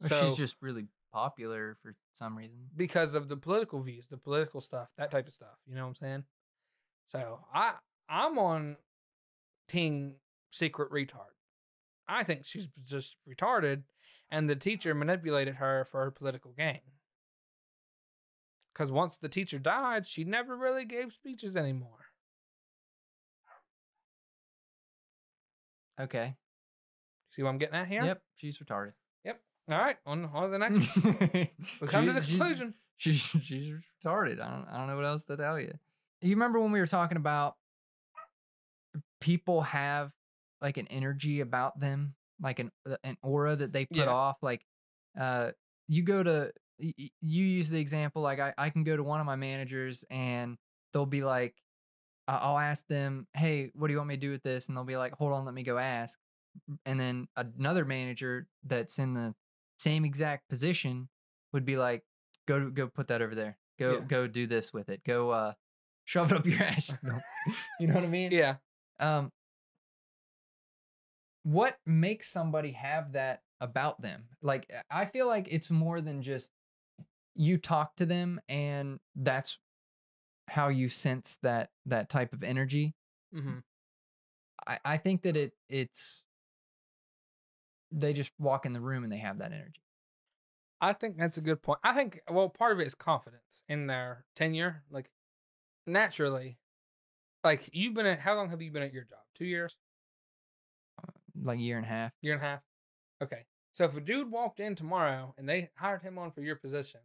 [0.01, 2.57] So she's just really popular for some reason.
[2.75, 5.87] because of the political views, the political stuff, that type of stuff, you know what
[5.89, 6.23] I'm saying?
[7.07, 7.75] So I
[8.09, 8.75] I'm on
[9.69, 10.15] team
[10.49, 11.31] secret retard.
[12.05, 13.83] I think she's just retarded
[14.29, 16.81] and the teacher manipulated her for her political gain.
[18.79, 22.05] Cuz once the teacher died, she never really gave speeches anymore.
[25.99, 26.35] Okay.
[27.31, 28.03] See what I'm getting at here?
[28.03, 28.93] Yep, she's retarded.
[29.25, 29.39] Yep.
[29.69, 31.49] All right, on, on to the next one.
[31.81, 32.73] We come to the She's- conclusion.
[32.97, 34.41] She's she's retarded.
[34.41, 35.73] I don't I don't know what else to tell you.
[36.21, 37.55] You remember when we were talking about
[39.21, 40.11] people have
[40.61, 42.71] like an energy about them, like an
[43.05, 44.07] an aura that they put Yeah.
[44.07, 44.37] off.
[44.41, 44.65] Like,
[45.17, 45.51] uh,
[45.87, 49.25] you go to you use the example like I I can go to one of
[49.25, 50.57] my managers and
[50.93, 51.55] they'll be like,
[52.27, 54.67] I'll ask them, hey, what do you want me to do with this?
[54.67, 56.19] And they'll be like, hold on, let me go ask.
[56.85, 59.33] And then another manager that's in the
[59.77, 61.09] same exact position
[61.53, 62.03] would be like,
[62.47, 63.57] go go put that over there.
[63.79, 64.01] Go Yeah.
[64.01, 65.03] go do this with it.
[65.03, 65.53] Go uh
[66.05, 66.91] shove it up your ass.
[67.79, 68.31] You know what I mean?
[68.31, 68.55] Yeah.
[68.99, 69.31] Um
[71.43, 74.25] what makes somebody have that about them?
[74.41, 76.51] Like I feel like it's more than just
[77.39, 79.59] you talk to them and that's
[80.49, 82.93] how you sense that that type of energy.
[83.33, 83.59] hmm
[84.67, 86.25] I, I think that it it's
[87.91, 89.81] they just walk in the room and they have that energy.
[90.81, 91.79] I think that's a good point.
[91.83, 94.83] I think well, part of it is confidence in their tenure.
[94.91, 95.11] Like
[95.87, 96.57] naturally,
[97.43, 99.19] like you've been at how long have you been at your job?
[99.35, 99.77] Two years,
[101.41, 102.11] Like a year and a half.
[102.21, 102.61] year and a half.
[103.21, 106.55] Okay, so if a dude walked in tomorrow and they hired him on for your
[106.55, 107.01] position,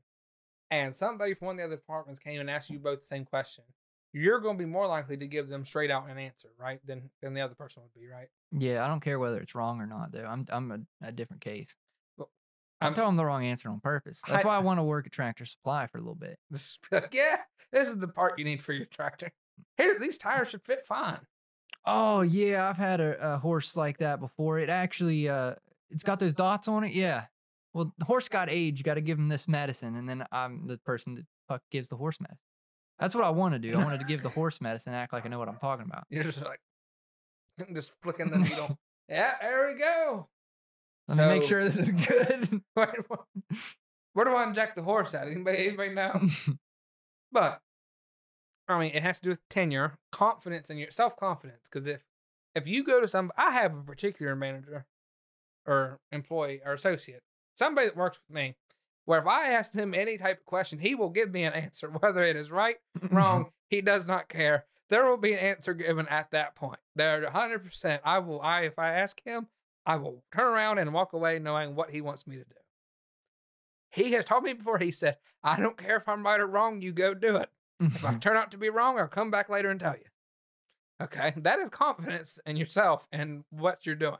[0.70, 3.24] and somebody from one of the other departments came and asked you both the same
[3.24, 3.64] question,
[4.12, 6.81] you're going to be more likely to give them straight out an answer, right?
[6.87, 8.29] Than than the other person would be, right?
[8.53, 10.24] Yeah, I don't care whether it's wrong or not though.
[10.24, 10.70] I'm I'm
[11.03, 11.74] a, a different case.
[12.16, 12.31] Well,
[12.81, 14.22] I'm I'm- telling them the wrong answer on purpose.
[14.29, 16.38] That's I- why I want to work at Tractor Supply for a little bit.
[17.12, 17.37] Yeah,
[17.72, 19.33] this is the part you need for your tractor.
[19.77, 21.20] Here, these tires should fit fine.
[21.87, 24.59] Oh yeah, I've had a, a horse like that before.
[24.59, 25.55] It actually uh
[25.90, 26.92] it's got those dots on it.
[26.92, 27.24] Yeah.
[27.74, 28.78] Well, the horse got age.
[28.78, 31.88] You got to give him this medicine, and then I'm the person that fuck gives
[31.88, 32.38] the horse medicine.
[32.98, 33.74] That's what I want to do.
[33.76, 36.04] I wanted to give the horse medicine, act like I know what I'm talking about.
[36.08, 36.60] You're just like
[37.74, 38.78] just flicking the needle.
[39.08, 40.28] yeah, there we go.
[41.08, 42.62] Let me make sure this is good.
[42.74, 43.56] Where do I-
[44.14, 45.26] where do I inject the horse at?
[45.26, 46.20] Anybody, anybody know?
[47.32, 47.60] But
[48.68, 51.62] I mean, it has to do with tenure, confidence in your self confidence.
[51.70, 52.04] Because if
[52.54, 54.87] if you go to some, I have a particular manager
[55.66, 57.22] or employee or associate,
[57.57, 58.57] somebody that works with me,
[59.05, 61.88] where if I ask him any type of question, he will give me an answer,
[61.88, 62.77] whether it is right,
[63.11, 63.51] wrong.
[63.69, 64.67] he does not care.
[64.90, 66.81] There will be an answer given at that point.
[66.95, 68.03] There, hundred percent.
[68.05, 68.40] I will.
[68.40, 69.49] I if I ask him,
[69.87, 72.57] I will turn around and walk away knowing what he wants me to do.
[73.90, 74.79] He has told me before.
[74.79, 76.83] He said, "I don't care if I'm right or wrong.
[76.83, 77.51] You go do it.
[77.81, 78.19] If I mm-hmm.
[78.21, 80.05] turn out to be wrong, I'll come back later and tell you."
[81.03, 84.19] Okay, that is confidence in yourself and what you're doing.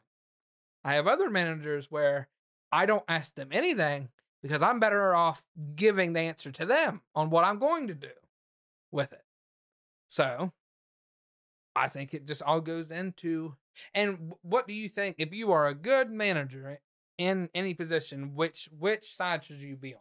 [0.83, 2.29] I have other managers where
[2.75, 4.09] I don't ask them anything
[4.43, 5.45] because I'm better off
[5.77, 8.09] giving the answer to them on what I'm going to do
[8.91, 9.25] with it.
[10.09, 10.53] So
[11.77, 13.55] I think it just all goes into
[13.95, 16.81] and what do you think if you are a good manager
[17.17, 20.01] in any position, which which side should you be on?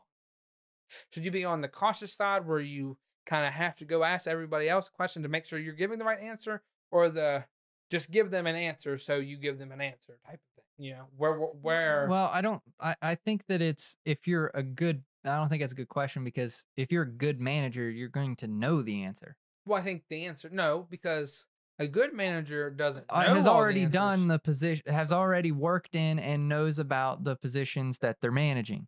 [1.12, 4.28] Should you be on the cautious side where you kind of have to go ask
[4.28, 7.46] everybody else a question to make sure you're giving the right answer, or the
[7.92, 10.63] just give them an answer so you give them an answer type of thing?
[10.84, 12.62] You know, where where Well, I don't.
[12.78, 15.02] I, I think that it's if you're a good.
[15.24, 18.36] I don't think that's a good question because if you're a good manager, you're going
[18.38, 19.38] to know the answer.
[19.66, 21.46] Well, I think the answer no, because
[21.80, 24.84] a good manager doesn't know Uh, has all the already done the position.
[24.88, 28.88] Has already worked in and knows about the positions that they're managing.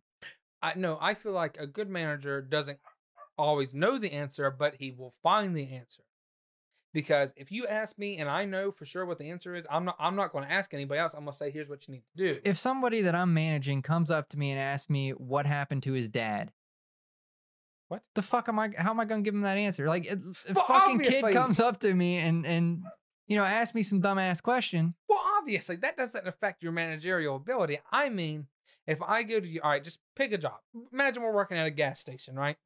[0.60, 2.78] I no, I feel like a good manager doesn't
[3.38, 6.02] always know the answer, but he will find the answer.
[6.96, 9.84] Because if you ask me and I know for sure what the answer is, I'm
[9.84, 11.12] not I'm not going to ask anybody else.
[11.12, 12.40] I'm going to say here's what you need to do.
[12.42, 15.92] If somebody that I'm managing comes up to me and asks me what happened to
[15.92, 16.52] his dad,
[17.88, 18.02] What?
[18.14, 18.70] the fuck am I?
[18.78, 19.86] How am I going to give him that answer?
[19.86, 20.14] Like, if
[20.48, 22.82] if Well, fucking obviously- kid comes up to me and and
[23.26, 27.78] you know asks me some dumbass question, Well, obviously, that doesn't affect your managerial ability.
[27.92, 28.46] I mean,
[28.86, 30.60] if I go to you, all right, just pick a job.
[30.94, 32.56] Imagine we're working at a gas station, right?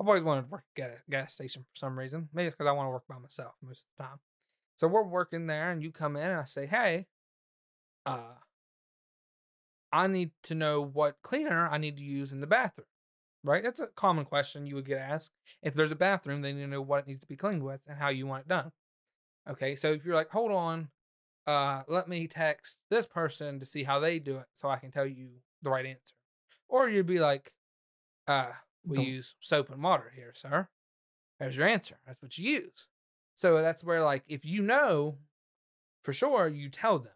[0.00, 2.28] I've always wanted to work at a gas station for some reason.
[2.32, 4.18] Maybe it's because I want to work by myself most of the time.
[4.76, 7.06] So we're working there, and you come in, and I say, "Hey,
[8.06, 8.34] uh,
[9.92, 12.88] I need to know what cleaner I need to use in the bathroom."
[13.44, 13.62] Right?
[13.62, 15.32] That's a common question you would get asked.
[15.62, 17.82] If there's a bathroom, they need to know what it needs to be cleaned with
[17.86, 18.72] and how you want it done.
[19.48, 20.88] Okay, so if you're like, hold on,
[21.46, 24.90] uh, let me text this person to see how they do it so I can
[24.90, 25.28] tell you
[25.62, 26.14] the right answer.
[26.68, 27.52] Or you'd be like,
[28.26, 28.52] uh,
[28.84, 30.68] we The- use soap and water here, sir.
[31.38, 31.98] There's your answer.
[32.06, 32.88] That's what you use.
[33.34, 35.18] So that's where, like, if you know
[36.02, 37.12] for sure, you tell them.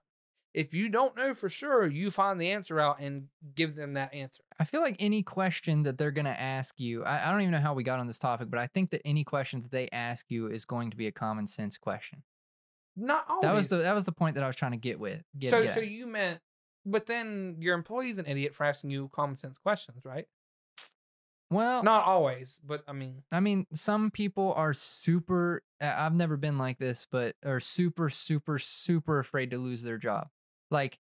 [0.55, 4.13] If you don't know for sure, you find the answer out and give them that
[4.15, 4.43] answer.
[4.59, 7.53] I feel like any question that they're going to ask you, I, I don't even
[7.53, 9.89] know how we got on this topic, but I think that any question that they
[9.93, 12.23] ask you is going to be a common sense question.
[12.97, 13.43] Not always.
[13.43, 15.23] That was the that was the point that I was trying to get with.
[15.39, 16.41] Get, so, get so you meant,
[16.85, 20.27] but then your employee's an idiot for asking you common sense questions, right?
[21.51, 25.63] Well, Not always, but I mean, I mean, some people are super.
[25.81, 30.29] I've never been like this, but are super, super, super afraid to lose their job.
[30.71, 30.99] Like,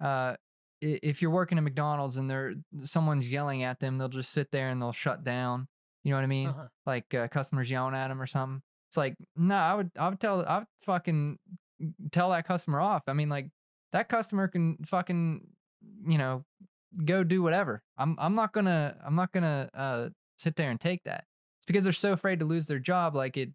[0.00, 0.36] uh,
[0.80, 4.68] if you're working at McDonald's and they're someone's yelling at them, they'll just sit there
[4.68, 5.66] and they'll shut down.
[6.04, 6.48] You know what I mean?
[6.48, 6.68] uh-huh.
[6.86, 8.62] Like uh, customers yelling at them or something.
[8.88, 11.38] It's like, no, I would, I would tell, I would fucking
[12.12, 13.02] tell that customer off.
[13.08, 13.50] I mean, like
[13.92, 15.46] that customer can fucking,
[16.06, 16.44] you know,
[17.04, 17.82] go do whatever.
[17.96, 21.24] I'm, I'm not gonna, I'm not gonna uh, sit there and take that.
[21.58, 23.14] It's because they're so afraid to lose their job.
[23.14, 23.50] Like it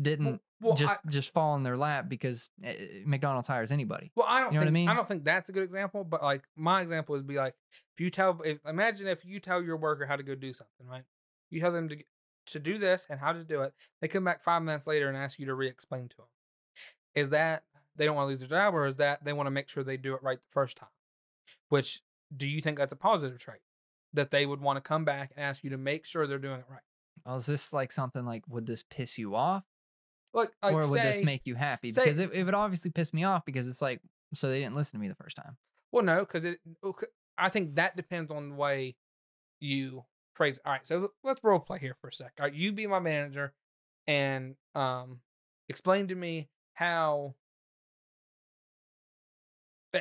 [0.00, 2.72] didn't well, just I, just fall in their lap because uh,
[3.04, 4.10] McDonald's hires anybody.
[4.14, 4.88] well, I don't you know what I mean?
[4.88, 7.54] I don't think that's a good example, but like my example would be like
[7.94, 10.86] if you tell, if imagine if you tell your worker how to go do something,
[10.86, 11.04] right?
[11.50, 11.96] You tell them to
[12.46, 13.74] to do this and how to do it.
[14.00, 16.26] They come back five minutes later and ask you to re-explain to them.
[17.14, 17.64] Is that
[17.96, 19.82] they don't want to lose their job, or is that they want to make sure
[19.82, 20.88] they do it right the first time?
[21.68, 22.00] Which
[22.34, 23.60] do you think that's a positive trait
[24.12, 26.60] that they would want to come back and ask you to make sure they're doing
[26.60, 26.80] it right?
[27.24, 29.64] Well, is this like something like would this piss you off
[30.32, 31.90] Like, like or would this make you happy?
[31.90, 34.00] say- because it, it would obviously piss me off because it's like
[34.34, 35.56] so they didn't listen to me the first time.
[35.92, 36.58] Well, no, because it.
[37.38, 38.96] I think that depends on the way
[39.60, 40.58] you phrase.
[40.58, 40.62] It.
[40.66, 42.32] All right, so let's role play here for a sec.
[42.38, 43.54] All right, you be my manager,
[44.06, 45.20] and um,
[45.68, 47.34] explain to me how.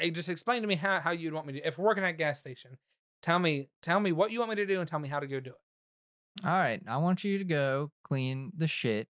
[0.01, 1.67] Eh, Just explain to me how how you'd want me to.
[1.67, 2.77] If we're working at a gas station,
[3.21, 5.27] tell me tell me what you want me to do and tell me how to
[5.27, 6.45] go do it.
[6.45, 9.08] All right, I want you to go clean the shit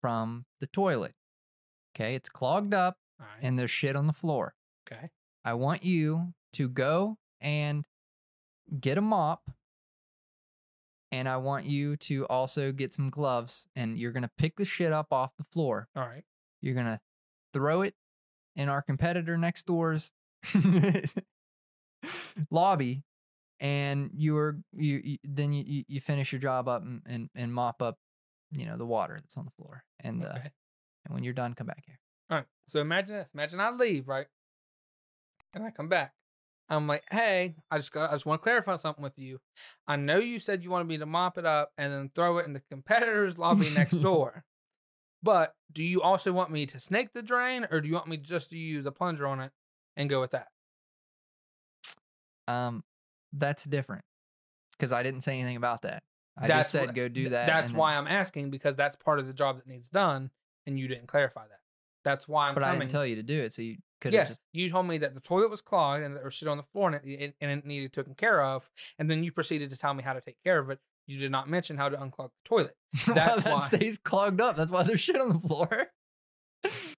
[0.00, 1.14] from the toilet.
[1.94, 3.28] Okay, it's clogged up right.
[3.42, 4.54] and there's shit on the floor.
[4.90, 5.10] okay.
[5.44, 7.84] I want you to go and
[8.80, 9.50] get a mop.
[11.10, 14.66] And I want you to also get some gloves and you're going to pick the
[14.66, 15.88] shit up off the floor.
[15.96, 16.24] All right.
[16.60, 17.00] You're going to
[17.54, 17.94] throw it
[18.54, 20.10] in our competitor next door's
[22.50, 23.02] lobby
[23.60, 27.52] and you're you, you then you, you- you finish your job up and, and and
[27.52, 27.98] mop up
[28.52, 30.32] you know the water that's on the floor and uh,
[31.04, 31.98] and when you're done come back here
[32.30, 32.46] All right.
[32.68, 33.30] So imagine this.
[33.34, 34.26] Imagine I leave, right?
[35.54, 36.12] And I come back.
[36.68, 39.40] I'm like, hey, I just got I just want to clarify something with you.
[39.86, 42.46] I know you said you wanted me to mop it up and then throw it
[42.46, 44.44] in the competitor's lobby next door.
[45.20, 48.18] But do you also want me to snake the drain or do you want me
[48.18, 49.50] just to use a plunger on it
[49.98, 50.48] and go with that?
[52.46, 52.82] um
[53.34, 54.02] that's different
[54.72, 56.02] because i didn't say anything about that
[56.38, 58.50] i That's just said what- go do Th- that That's and then- why I'm asking
[58.50, 60.30] because that's part of the job that needs done
[60.66, 61.60] and you didn't clarify that.
[62.04, 62.80] That's why I'm but i coming.
[62.80, 65.14] didn't tell you to do it so you could Yes, just you told me that
[65.14, 67.50] the toilet was clogged and that there was shit on the floor and it, and
[67.50, 68.70] it needed taken care of.
[68.98, 70.78] And then you proceeded to tell me how to take care of it.
[71.08, 72.76] You did not mention how to unclog the toilet.
[73.08, 73.60] well, That's that why.
[73.60, 75.88] stays clogged up that's why there's shit on the floor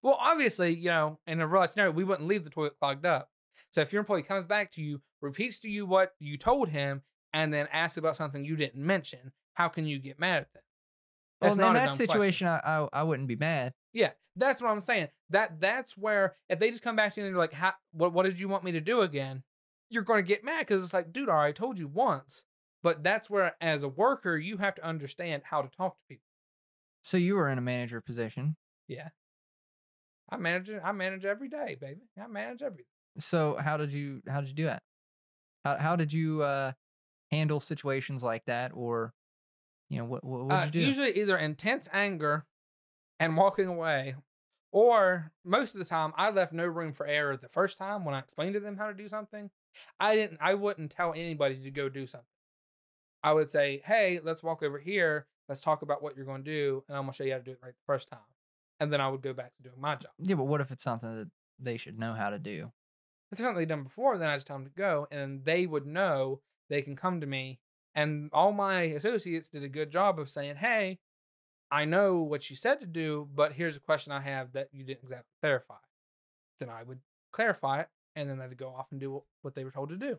[0.03, 3.29] Well, obviously, you know, in a real scenario, we wouldn't leave the toilet clogged up.
[3.71, 7.03] So if your employee comes back to you, repeats to you what you told him,
[7.33, 10.63] and then asks about something you didn't mention, how can you get mad at them?
[11.41, 14.61] well That's in not a that situation I, I i wouldn't be mad Yeah, that's
[14.63, 15.09] what I'm saying.
[15.31, 18.13] That that's where if they just come back to you and they're like, how, "What
[18.13, 19.43] what did you want me to do again?"
[19.91, 22.45] You're going to get mad because it's like, dude, I already told you once.
[22.83, 26.25] But that's where, as a worker, you have to understand how to talk to people.
[27.03, 28.57] so you were in a manager position
[30.31, 30.81] I manage it.
[30.85, 32.03] I manage every day, baby.
[32.23, 32.87] I manage everything.
[33.19, 34.83] So how did you how did you do that?
[35.65, 36.73] How how did you uh
[37.31, 39.13] handle situations like that or
[39.89, 40.87] you know what what Uh, would you do?
[40.87, 42.47] Usually, either intense anger
[43.19, 44.15] and walking away,
[44.73, 48.15] or most of the time, I left no room for error the first time when
[48.15, 49.51] I explained to them how to do something.
[49.99, 50.39] I didn't.
[50.41, 52.27] I wouldn't tell anybody to go do something.
[53.23, 55.27] I would say, "Hey, let's walk over here.
[55.49, 57.39] Let's talk about what you're going to do, and I'm going to show you how
[57.39, 58.21] to do it right the first time."
[58.81, 60.13] And then I would go back to doing my job.
[60.19, 62.73] yeah, but what if it's something that they should know how to do?
[63.31, 65.67] If it's something they've done before, then I just tell them to go, and they
[65.67, 67.61] would know they can come to me.
[67.95, 70.99] And all my associates did a good job of saying, "Hey,
[71.71, 74.83] I know what you said to do, but here's a question I have that you
[74.83, 75.79] didn't exactly clarify."
[76.59, 77.01] Then I would
[77.33, 80.19] clarify it, and then they'd go off and do what they were told to do.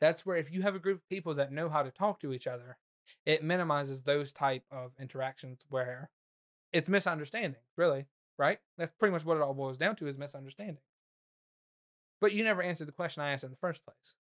[0.00, 2.32] That's where if you have a group of people that know how to talk to
[2.32, 2.78] each other,
[3.24, 6.10] it minimizes those type of interactions where
[6.78, 8.06] it's misunderstanding, really,
[8.38, 8.58] right?
[8.76, 10.78] That's pretty much what it all boils down to is misunderstanding.
[12.20, 14.14] But you never answered the question I asked in the first place.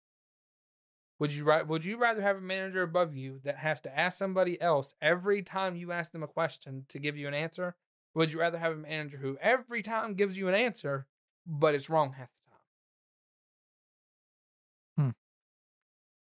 [1.18, 4.58] Would you would you rather have a manager above you that has to ask somebody
[4.58, 7.76] else every time you ask them a question to give you an answer?
[8.14, 11.06] Would you rather have a manager who every time gives you an answer,
[11.46, 12.32] but it's wrong half
[14.96, 15.12] the time?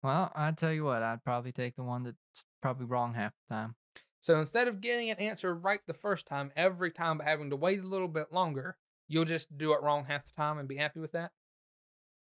[0.03, 0.07] Hmm.
[0.07, 3.55] Well, I tell you what, I'd probably take the one that's probably wrong half the
[3.55, 3.75] time.
[4.25, 7.55] So instead of getting an answer right the first time, every time but having to
[7.55, 8.75] wait a little bit longer,
[9.07, 11.29] you'll just do it wrong half the time and be happy with that?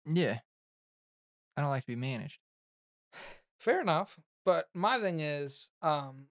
[0.09, 0.39] Yeah.
[1.55, 2.39] I don't like to be managed.
[3.59, 4.19] Fair enough.
[4.43, 6.25] But my thing is, um,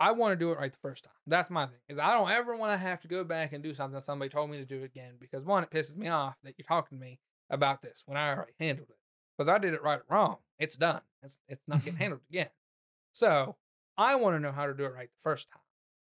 [0.00, 1.14] I want to do it right the first time.
[1.28, 1.78] That's my thing.
[1.88, 4.50] Is I don't ever want to have to go back and do something somebody told
[4.50, 7.20] me to do again because one, it pisses me off that you're talking to me
[7.48, 8.98] about this when I already handled it.
[9.36, 11.02] Whether I did it right or wrong, it's done.
[11.22, 12.50] It's it's not getting handled again.
[13.12, 13.54] So
[13.96, 15.62] I want to know how to do it right the first time.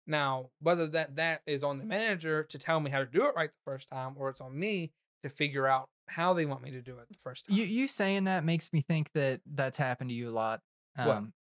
[0.05, 3.35] Now, whether that that is on the manager to tell me how to do it
[3.35, 4.91] right the first time, or it's on me
[5.23, 7.55] to figure out how they want me to do it the first time.
[7.55, 10.61] You you saying that makes me think that that's happened to you a lot.
[10.95, 11.07] What?
[11.09, 11.33] Um,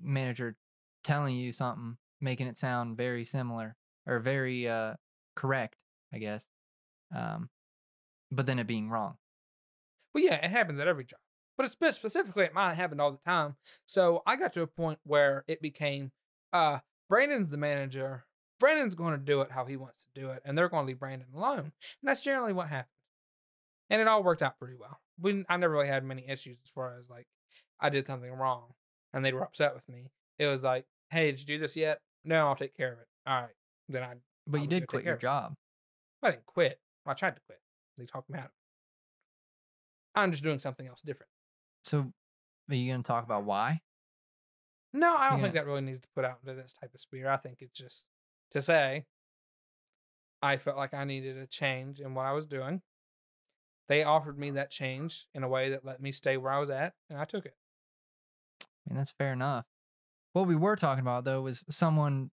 [0.00, 0.56] manager
[1.02, 3.74] telling you something, making it sound very similar
[4.06, 4.94] or very uh
[5.34, 5.74] correct,
[6.12, 6.46] I guess.
[7.14, 7.50] Um,
[8.30, 9.16] but then it being wrong.
[10.14, 11.18] But yeah, it happens at every job.
[11.60, 13.56] But specifically at mine, it happened all the time.
[13.86, 16.12] So I got to a point where it became
[16.52, 18.24] uh Brandon's the manager.
[18.58, 20.86] Brandon's going to do it how he wants to do it, and they're going to
[20.86, 21.58] leave Brandon alone.
[21.58, 21.72] And
[22.04, 22.92] that's generally what happened.
[23.88, 25.00] And it all worked out pretty well.
[25.20, 27.26] We I never really had many issues as far as like
[27.80, 28.74] I did something wrong
[29.12, 30.10] and they were upset with me.
[30.38, 32.00] It was like, hey, did you do this yet?
[32.24, 33.08] No, I'll take care of it.
[33.26, 33.50] All right.
[33.88, 34.14] Then I
[34.46, 35.54] But I you did quit your job.
[36.22, 36.80] I didn't quit.
[37.06, 37.60] I tried to quit.
[37.98, 38.50] They talked me out.
[40.14, 41.30] I'm just doing something else different.
[41.84, 42.12] So
[42.68, 43.82] are you gonna talk about why?
[44.92, 45.44] No, I don't Yeah.
[45.44, 47.28] think that really needs to put out into this type of sphere.
[47.30, 48.06] I think it's just
[48.50, 49.06] to say
[50.42, 52.82] I felt like I needed a change in what I was doing.
[53.88, 56.70] They offered me that change in a way that let me stay where I was
[56.70, 57.56] at, and I took it.
[58.62, 59.66] I mean, that's fair enough.
[60.32, 62.30] What we were talking about though was someone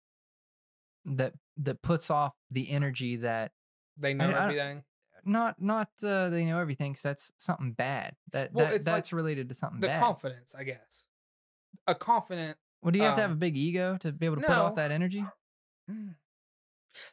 [1.05, 3.53] that that puts off the energy that
[3.97, 4.85] They know I- everything.
[5.27, 8.15] Not not uh, they know everything because that's something bad.
[8.33, 10.03] That, Well, that it's like that's related to something the bad.
[10.03, 11.05] confidence, I guess.
[11.87, 12.57] A confident.
[12.83, 14.57] well, do you have to have a um, big ego to be able to put
[14.57, 15.25] off that energy?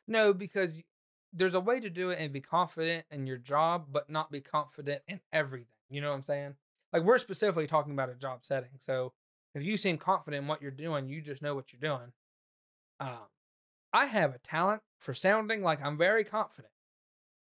[0.07, 0.83] No, because
[1.31, 4.39] there's a way to do it and be confident in your job, but not be
[4.39, 5.67] confident in everything.
[5.89, 6.55] You know what I'm saying?
[6.91, 8.69] Like we're specifically talking about a job setting.
[8.79, 9.13] So
[9.55, 12.13] if you seem confident in what you're doing, you just know what you're doing.
[12.99, 13.27] Um,
[13.91, 16.72] I have a talent for sounding like I'm very confident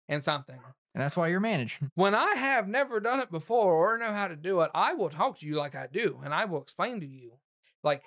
[0.09, 0.59] in something.
[0.95, 1.83] And that's why you're managed.
[1.95, 5.09] When I have never done it before or know how to do it, I will
[5.09, 7.33] talk to you like I do and I will explain to you
[7.83, 8.05] like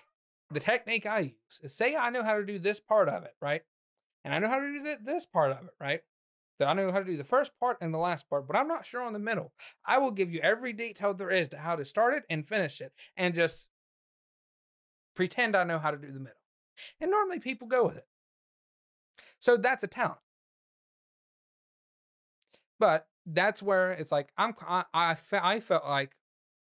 [0.52, 3.34] the technique I use is say I know how to do this part of it,
[3.42, 3.62] right?
[4.24, 6.02] And I know how to do th- this part of it, right?
[6.60, 8.68] So I know how to do the first part and the last part, but I'm
[8.68, 9.52] not sure on the middle.
[9.86, 12.80] I will give you every detail there is to how to start it and finish
[12.80, 13.68] it and just
[15.16, 16.40] pretend I know how to do the middle.
[17.02, 18.08] And normally people go with it.
[19.40, 20.20] So that's a talent.
[22.80, 26.16] But that's where it's like I'm I I, fe- I felt like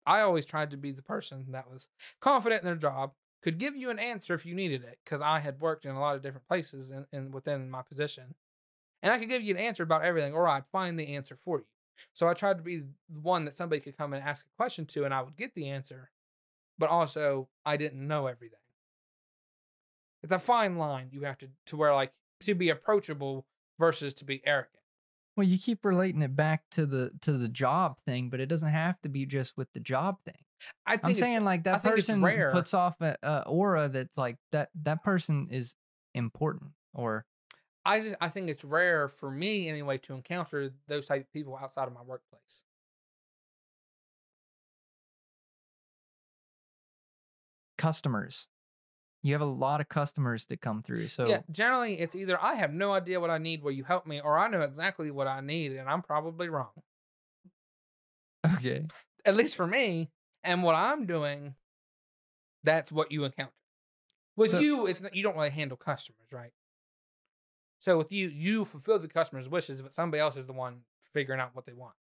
[0.05, 1.89] I always tried to be the person that was
[2.19, 5.39] confident in their job, could give you an answer if you needed it because I
[5.39, 8.35] had worked in a lot of different places and, and within my position.
[9.03, 11.59] And I could give you an answer about everything or I'd find the answer for
[11.59, 11.65] you.
[12.13, 14.85] So I tried to be the one that somebody could come and ask a question
[14.87, 16.09] to and I would get the answer,
[16.77, 18.59] but also I didn't know everything.
[20.23, 23.45] It's a fine line you have to to where like to be approachable
[23.77, 24.81] versus to be arrogant.
[25.35, 28.69] Well, you keep relating it back to the to the job thing, but it doesn't
[28.69, 30.35] have to be just with the job thing.
[30.85, 32.21] I think I'm saying like that person
[32.51, 35.75] puts off a, a aura that's like that that person is
[36.13, 37.25] important or
[37.83, 41.57] I just I think it's rare for me anyway to encounter those type of people
[41.61, 42.63] outside of my workplace.
[47.77, 48.47] customers.
[49.25, 51.07] You have a lot of customers that come through.
[51.07, 54.05] So Yeah, generally it's either I have no idea what I need, will you help
[54.05, 56.69] me, or I know exactly what I need and I'm probably wrong.
[58.53, 58.85] okay.
[59.25, 60.11] At least for me,
[60.43, 61.55] and what I'm doing,
[62.63, 63.51] that's what you encounter.
[64.35, 66.51] With So- you, it's not, you don't really handle customers, right?
[67.79, 70.81] So with you, you fulfill the customer's wishes, but somebody else is the one
[71.13, 71.95] figuring out what they want.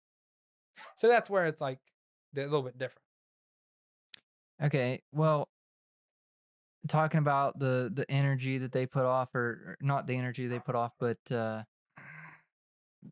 [0.96, 1.78] So that's where it's like
[2.36, 3.06] a little bit different.
[4.62, 5.02] Okay.
[5.10, 5.48] Well,
[6.88, 10.58] talking about the the energy that they put off, or, or not the energy they
[10.58, 11.62] put off, but uh,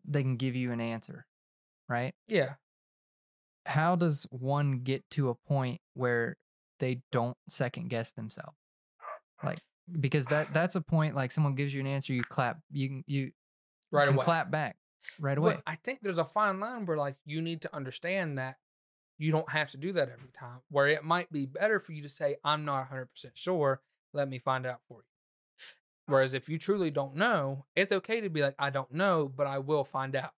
[0.06, 1.26] they can give you an answer,
[1.88, 2.14] right?
[2.28, 2.54] Yeah.
[3.66, 6.36] How does one get to a point where
[6.80, 8.56] they don't second guess themselves?
[9.44, 9.58] Like
[10.00, 11.14] because that that's a point.
[11.14, 12.58] Like someone gives you an answer, you clap.
[12.70, 13.30] You can you
[13.90, 14.24] Right can away.
[14.24, 14.76] clap back
[15.20, 15.58] right But away.
[15.66, 18.56] I think there's a fine line where like you need to understand that
[19.22, 20.58] you don't have to do that every time.
[20.68, 23.80] Where it might be better for you to say, I'm not 100% sure.
[24.12, 25.64] Let me find out for you.
[26.06, 29.46] Whereas if you truly don't know, it's okay to be like, I don't know, but
[29.46, 30.32] I will find out.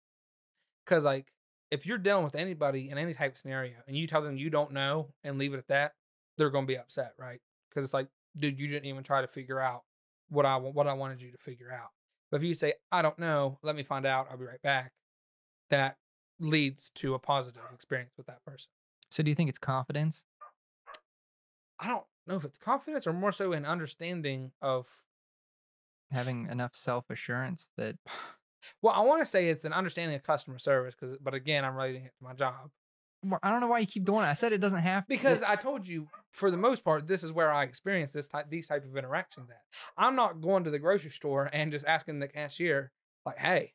[0.85, 1.32] Because like
[1.70, 4.51] if you're dealing with anybody in any type of scenario and you tell them you
[4.51, 5.95] don't know and leave it at that,
[6.37, 7.41] they're going to be upset, right?
[7.70, 9.85] Because it's like, dude, you didn't even try to figure out
[10.28, 11.89] what I what I wanted you to figure out.
[12.30, 14.93] But if you say, I don't know, let me find out, I'll be right back,
[15.70, 15.97] that
[16.41, 18.70] leads to a positive experience with that person.
[19.11, 20.24] so do you think it's confidence?
[21.78, 24.89] I don't know if it's confidence or more so an understanding of,
[26.12, 27.97] Having enough self assurance that
[28.82, 31.74] well, I want to say it's an understanding of customer service, because, but again, I'm
[31.74, 32.70] relating it to my job.
[33.43, 34.28] I don't know why you keep doing it.
[34.28, 35.09] I said it doesn't have to.
[35.09, 38.51] Because I told you, for the most part, this is where I experience this type,
[38.51, 39.62] these type of interactions at.
[39.97, 42.93] I'm not going to the grocery store and just asking the cashier,
[43.24, 43.72] like, "Hey,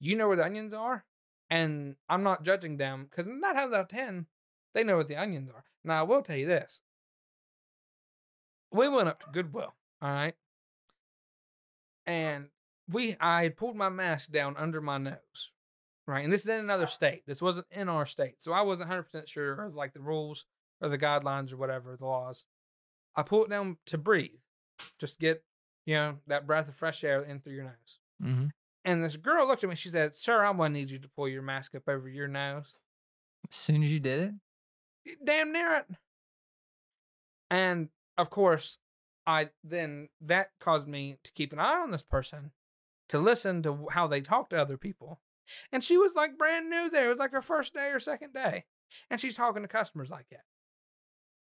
[0.00, 1.04] you know where the onions are?"
[1.50, 4.26] And I'm not judging them because nine times out of ten,
[4.72, 5.64] they know what the onions are.
[5.82, 6.80] Now, I will tell you this:
[8.70, 10.34] we went up to Goodwill, all right,
[12.06, 12.48] and
[12.88, 15.52] we I had pulled my mask down under my nose,
[16.06, 16.24] right?
[16.24, 17.22] And this is in another state.
[17.26, 20.46] This wasn't in our state, so I wasn't 100 percent sure of like the rules
[20.80, 22.44] or the guidelines or whatever the laws.
[23.16, 24.40] I pulled it down to breathe,
[24.98, 25.42] just get
[25.84, 27.98] you know that breath of fresh air in through your nose.
[28.20, 28.46] hmm
[28.84, 29.76] And this girl looked at me.
[29.76, 32.74] She said, "Sir, I'm gonna need you to pull your mask up over your nose."
[33.48, 34.34] As soon as you did it,
[35.24, 35.86] Damn near it.
[37.50, 38.78] And of course,
[39.26, 42.52] I then that caused me to keep an eye on this person,
[43.08, 45.20] to listen to how they talk to other people.
[45.72, 47.06] And she was like brand new there.
[47.06, 48.66] It was like her first day or second day.
[49.10, 50.44] And she's talking to customers like that.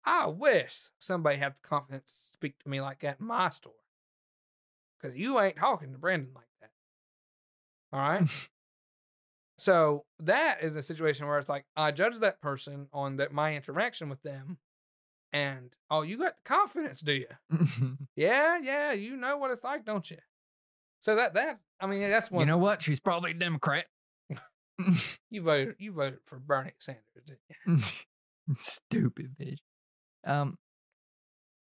[0.03, 3.73] I wish somebody had the confidence to speak to me like that in my store.
[4.99, 6.50] Because you ain't talking to Brandon like that.
[7.93, 8.23] All right.
[9.57, 13.55] so that is a situation where it's like I judge that person on that my
[13.55, 14.57] interaction with them.
[15.33, 17.27] And oh, you got the confidence, do you?
[18.15, 20.17] Yeah, yeah, you know what it's like, don't you?
[20.99, 22.81] So that that I mean that's one you know what?
[22.81, 23.85] She's probably a Democrat.
[25.29, 25.75] You voted.
[25.77, 27.03] You voted for Bernie Sanders.
[27.25, 28.55] Didn't you?
[28.57, 29.59] Stupid bitch.
[30.25, 30.57] Um,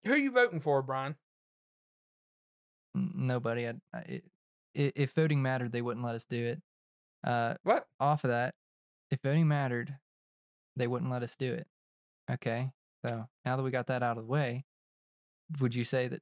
[0.04, 1.16] Who are you voting for, Brian?
[2.94, 3.66] nobody.
[3.66, 4.24] I, I, it,
[4.74, 6.62] if voting mattered, they wouldn't let us do it.
[7.24, 7.86] Uh, What?
[8.00, 8.54] off of that,
[9.10, 9.96] if voting mattered,
[10.76, 11.66] they wouldn't let us do it.
[12.30, 12.72] Okay.
[13.06, 14.64] So now that we got that out of the way,
[15.60, 16.20] would you say that,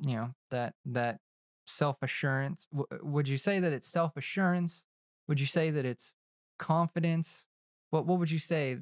[0.00, 1.20] you know, that, that
[1.66, 4.84] self assurance, w- would you say that it's self assurance?
[5.28, 6.14] Would you say that it's
[6.58, 7.46] confidence?
[7.90, 8.78] What, what would you say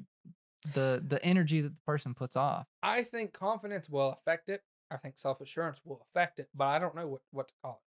[0.73, 2.67] the, the energy that the person puts off?
[2.83, 4.63] I think confidence will affect it.
[4.91, 7.81] I think self assurance will affect it, but I don't know what, what to call
[7.83, 7.86] it.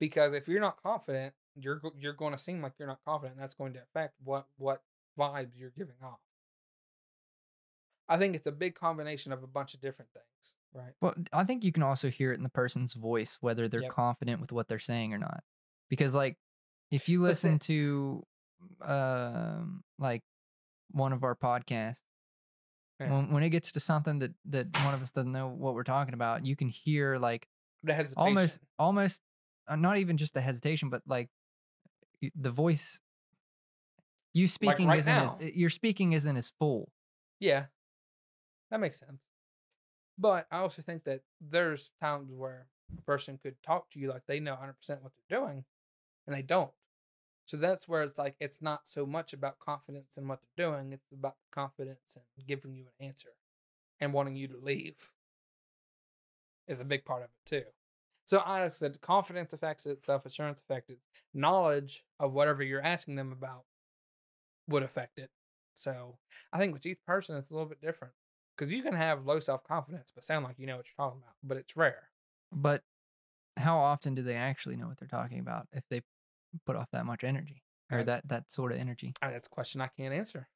[0.00, 3.34] Because if you're not confident, you're you're going to seem like you're not confident.
[3.36, 4.82] And that's going to affect what what
[5.18, 6.20] vibes you're giving off.
[8.08, 10.94] I think it's a big combination of a bunch of different things, right?
[11.02, 13.92] Well, I think you can also hear it in the person's voice whether they're Yep.
[13.92, 15.42] confident with what they're saying or not.
[15.90, 16.38] Because like
[16.90, 18.24] if you listen to
[18.80, 20.22] um like
[20.90, 22.02] one of our podcasts
[22.98, 23.10] Yeah.
[23.10, 25.84] when, when it gets to something that that one of us doesn't know what we're
[25.84, 27.46] talking about, you can hear like
[27.82, 28.20] The hesitation.
[28.22, 29.24] almost almost uh,
[29.68, 31.28] Uh, not even just the hesitation but like
[32.34, 33.00] the voice
[34.34, 35.36] you speaking right isn't now.
[35.40, 36.90] as your speaking isn't as full.
[37.40, 37.66] Yeah,
[38.70, 39.22] that makes sense.
[40.18, 42.66] But I also think that there's times where
[42.96, 45.64] a person could talk to you like they know 100% what they're doing
[46.26, 46.72] and they don't.
[47.46, 50.92] So that's where it's like it's not so much about confidence in what they're doing,
[50.92, 53.30] it's about confidence and giving you an answer
[54.00, 55.10] and wanting you to leave
[56.66, 57.62] is a big part of it too.
[58.28, 61.00] So I said confidence affects it, self assurance affects it,
[61.34, 63.64] knowledge of whatever you're asking them about
[64.66, 65.30] would affect it.
[65.74, 66.18] So
[66.52, 68.14] I think with each person, it's a little bit different
[68.56, 71.20] because you can have low self confidence, but sound like you know what you're talking
[71.22, 72.10] about, but it's rare.
[72.52, 72.84] But
[73.56, 76.02] how often do they actually know what they're talking about if they
[76.66, 78.06] put off that much energy or Right.
[78.06, 79.16] that that sort of energy?
[79.22, 80.48] And that's a question I can't answer.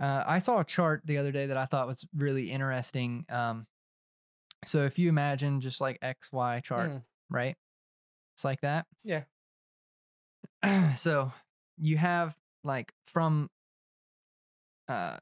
[0.00, 3.26] Uh, I saw a chart the other day that I thought was really interesting.
[3.28, 3.66] Um,
[4.64, 7.56] so if you imagine just like X Y chart, Mm, right?
[8.34, 8.86] It's like that.
[9.04, 9.24] Yeah.
[10.94, 11.32] so
[11.76, 13.48] you have like from
[14.88, 15.18] uh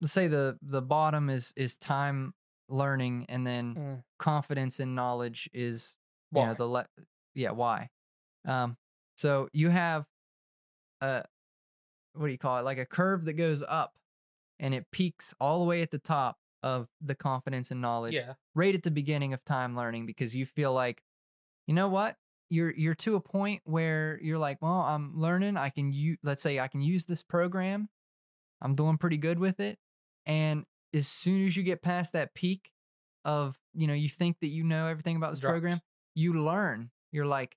[0.00, 2.32] let's say the the bottom is is time
[2.68, 4.02] learning and then mm.
[4.18, 5.96] confidence and knowledge is
[6.32, 6.86] you know the le-
[7.34, 7.88] yeah why
[8.46, 8.76] um
[9.16, 10.06] so you have
[11.00, 11.24] a
[12.14, 13.92] what do you call it like a curve that goes up
[14.58, 18.34] and it peaks all the way at the top of the confidence and knowledge yeah.
[18.54, 21.02] right at the beginning of time learning because you feel like
[21.66, 22.16] you know what
[22.50, 26.42] you're you're to a point where you're like well i'm learning i can use let's
[26.42, 27.88] say i can use this program
[28.60, 29.78] i'm doing pretty good with it
[30.26, 32.70] and as soon as you get past that peak
[33.24, 35.78] of you know you think that you know everything about this program
[36.14, 37.56] you learn you're like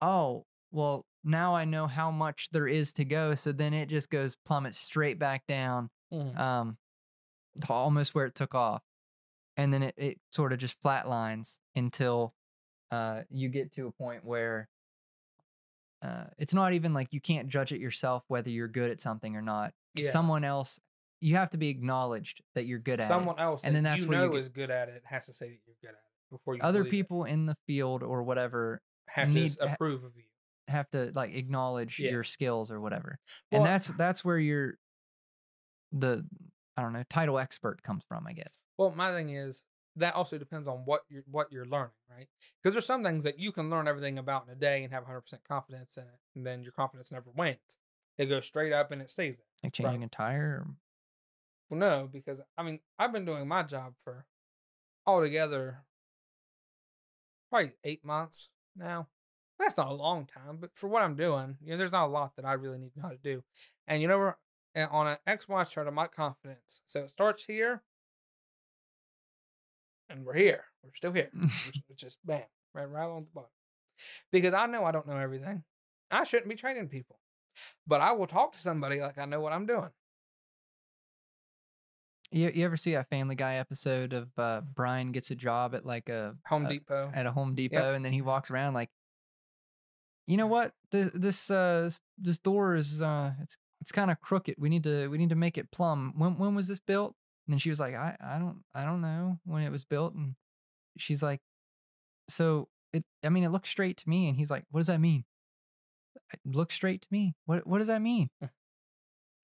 [0.00, 4.10] oh well now i know how much there is to go so then it just
[4.10, 6.38] goes plummet straight back down Mhm.
[6.38, 6.78] um
[7.68, 8.82] almost where it took off
[9.56, 12.34] and then it, it sort of just flatlines until
[12.90, 14.68] uh you get to a point where
[16.02, 19.36] uh it's not even like you can't judge it yourself whether you're good at something
[19.36, 20.10] or not Yeah.
[20.10, 20.80] someone else
[21.20, 24.02] you have to be acknowledged that you're good at Someone it else and then that's
[24.02, 25.88] you where you know get- is good at it has to say that you're good
[25.90, 26.90] at it before you other believe it.
[26.96, 30.24] people in the field or whatever have need- to approve of you.
[30.68, 32.10] have to like acknowledge Yeah.
[32.10, 33.18] your skills or whatever
[33.52, 34.74] Well- and that's that's where you're
[35.92, 36.26] the
[36.76, 39.64] i don't know title expert comes from i guess Well, my thing is
[39.96, 42.26] that also depends on what you're what you're learning, right?
[42.60, 45.04] Because there's some things that you can learn everything about in a day and have
[45.04, 47.78] 100% confidence in it, and then your confidence never wanes.
[48.18, 49.46] It goes straight up and it stays there.
[49.62, 50.74] like changing a tire or
[51.70, 54.26] Well, no, because I mean I've been doing my job for
[55.06, 55.84] altogether
[57.50, 59.08] probably eight months now.
[59.60, 62.10] That's not a long time, but for what I'm doing, you know, there's not a
[62.10, 63.44] lot that I really need to know how to do.
[63.86, 64.34] And you know,
[64.76, 66.82] on an X Y chart of my confidence.
[66.86, 67.82] So it starts here,
[70.08, 70.64] and we're here.
[70.82, 71.30] We're still here.
[71.42, 72.42] It's just bam,
[72.74, 73.50] right, right on the bottom.
[74.32, 75.62] Because I know I don't know everything.
[76.10, 77.18] I shouldn't be training people,
[77.86, 79.90] but I will talk to somebody like I know what I'm doing.
[82.30, 85.86] You, you ever see a Family Guy episode of uh, Brian gets a job at
[85.86, 87.12] like a Home a- Depot.
[87.14, 88.90] at a Home Depot, and then he walks around like,
[90.26, 94.54] you know what, this this uh this door is uh it's it's kind of crooked.
[94.56, 96.14] We need to we need to make it plumb.
[96.16, 97.14] When when was this built?
[97.46, 100.14] And then she was like, I I don't I don't know when it was built,
[100.14, 100.36] and
[100.96, 101.42] she's like,
[102.30, 105.00] so it I mean it looks straight to me, and he's like, what does that
[105.02, 105.26] mean?
[106.32, 107.34] It looks straight to me.
[107.44, 108.30] What what does that mean?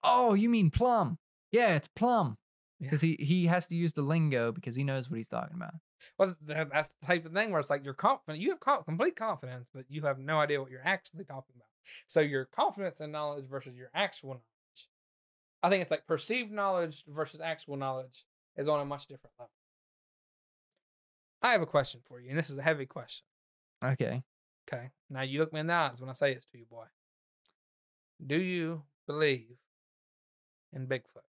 [0.03, 1.19] oh, you mean plumb?
[1.51, 2.37] Yeah, it's plumb
[2.79, 2.87] Yeah.
[2.87, 5.73] because he he has to use the lingo because he knows what he's talking about.
[6.17, 8.41] Well, that, that's the type of thing where it's like you're confident.
[8.41, 11.67] You have com- complete confidence, but you have no idea what you're actually talking about.
[12.07, 14.89] So your confidence in knowledge versus your actual knowledge.
[15.63, 18.25] I think it's like perceived knowledge versus actual knowledge
[18.57, 19.51] is on a much different level.
[21.41, 23.25] I have a question for you, and this is a heavy question.
[23.83, 24.21] Okay.
[24.71, 24.89] Okay.
[25.09, 26.85] Now you look me in the eyes when I say this to you, boy.
[28.25, 29.57] Do you believe
[30.73, 31.25] in Bigfoot?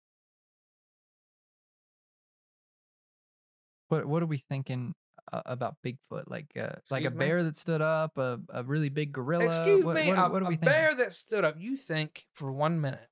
[3.88, 4.94] What what are we thinking
[5.32, 6.24] uh, about Bigfoot?
[6.26, 7.16] Like uh, like a me?
[7.16, 9.46] bear that stood up, a, a really big gorilla.
[9.46, 10.66] Excuse what, me, what, a, what a we thinking?
[10.66, 11.56] bear that stood up.
[11.58, 13.08] You think for one minute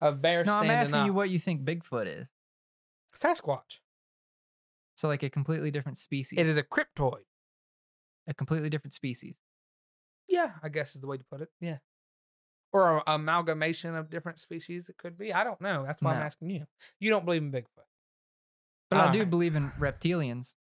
[0.00, 1.06] a bear no, I'm asking up?
[1.06, 2.26] you what you think Bigfoot is.
[3.16, 3.80] Sasquatch.
[4.96, 6.38] So like a completely different species.
[6.38, 7.24] It is a cryptoid.
[8.26, 9.34] a completely different species.
[10.28, 11.48] Yeah, I guess is the way to put it.
[11.60, 11.78] Yeah.
[12.72, 14.88] Or a amalgamation of different species.
[14.88, 15.32] It could be.
[15.32, 15.84] I don't know.
[15.84, 16.66] That's why I'm asking you.
[17.00, 17.88] You don't believe in Bigfoot.
[18.90, 20.54] But I do believe in reptilians.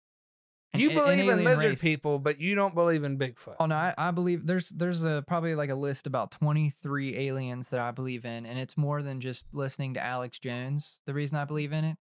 [0.73, 1.81] You believe in lizard race.
[1.81, 3.55] people, but you don't believe in Bigfoot.
[3.59, 7.69] Oh no, I, I believe there's there's a probably like a list about 23 aliens
[7.69, 11.01] that I believe in, and it's more than just listening to Alex Jones.
[11.05, 11.97] The reason I believe in it,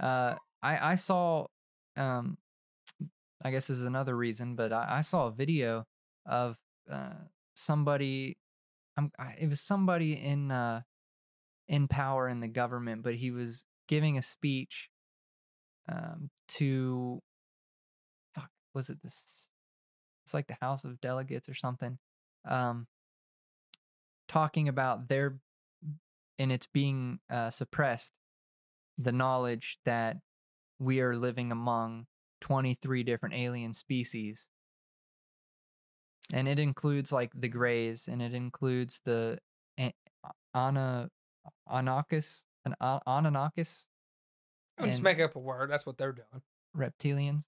[0.00, 1.46] uh, I I saw,
[1.96, 2.38] um,
[3.42, 5.86] I guess this is another reason, but I, I saw a video
[6.26, 6.56] of
[6.90, 7.14] uh
[7.54, 8.36] somebody,
[8.96, 10.82] I'm I, it was somebody in uh
[11.68, 14.88] in power in the government, but he was giving a speech,
[15.88, 17.20] um, to,
[18.74, 19.48] was it this?
[20.24, 21.98] it's like the House of Delegates or something,
[22.46, 22.86] um,
[24.28, 25.38] talking about their
[26.38, 28.12] and it's being uh, suppressed
[28.98, 30.18] the knowledge that
[30.78, 32.06] we are living among
[32.42, 34.48] 23 different alien species
[36.32, 39.38] and it includes like the grays and it includes the
[40.54, 41.08] ana
[41.70, 43.86] anakis an A- anunnakis
[44.78, 45.70] I'm just and make up a word.
[45.70, 46.42] That's what they're doing.
[46.76, 47.44] reptilians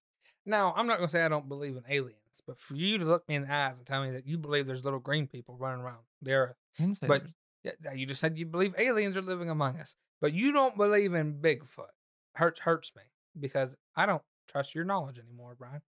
[0.46, 3.04] Now, I'm not going to say I don't believe in aliens, but for you to
[3.04, 5.56] look me in the eyes and tell me that you believe there's little green people
[5.58, 7.24] running around the earth, I didn't say But-
[7.62, 11.12] yeah, you just said you believe aliens are living among us, but you don't believe
[11.12, 11.90] in Bigfoot.
[12.36, 13.02] Hurts hurts me
[13.38, 15.82] because I don't trust your knowledge anymore, Brian.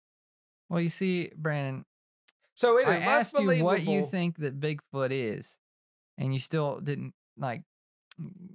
[0.69, 1.85] well you see brandon
[2.55, 5.61] So it is I asked you what you think that Bigfoot is,
[6.19, 7.63] and you still didn't like.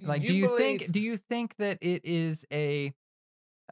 [0.02, 0.92] Like, do You you think?
[0.92, 2.94] Do you think that it is a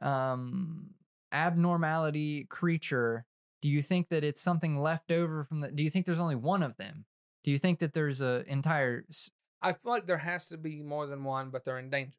[0.01, 0.89] um
[1.31, 3.25] abnormality creature?
[3.61, 5.71] Do you think that it's something left over from the?
[5.71, 7.05] Do you think there's only one of them?
[7.43, 9.03] Do you think that there's a entire?
[9.09, 12.17] s- I feel like there has to be more than one, but they're in danger.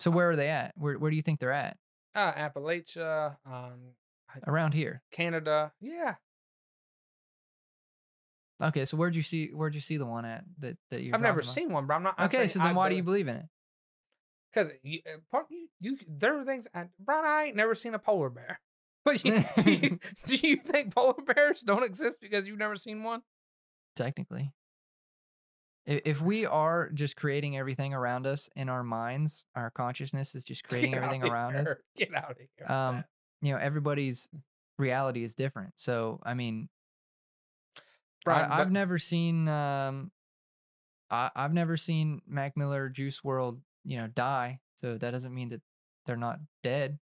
[0.00, 0.72] So where are they at?
[0.76, 1.76] Where Where do you think they're at?
[2.14, 3.94] Uh, Appalachia, um,
[4.46, 5.02] Around here.
[5.10, 6.16] Canada, yeah.
[8.62, 11.14] Okay, so where'd you see Where'd you see the one at that that you're?
[11.14, 12.14] I've never seen one, but I'm not.
[12.18, 13.46] I'm Okay, saying so then I why do you believe in it?
[14.52, 16.68] Because you, uh, part you, you, there are things.
[16.74, 18.60] I, Brian, I ain't never seen a polar bear.
[19.04, 23.02] But you, do, you, do you think polar bears don't exist because you've never seen
[23.02, 23.20] one?
[23.94, 24.52] technically.
[25.86, 30.64] If we are just creating everything around us in our minds, our consciousness is just
[30.68, 31.74] creating Get everything around us.
[31.96, 32.66] Get out of here.
[32.66, 33.04] Um.
[33.42, 34.30] You know, everybody's
[34.78, 35.74] reality is different.
[35.76, 36.70] So, I mean,
[38.24, 40.10] Brian, I, I've never seen, um,
[41.10, 44.60] I, I've never seen Mac Miller, Juice WRLD, you know, die.
[44.76, 45.62] So that doesn't mean that
[46.06, 46.98] they're not dead.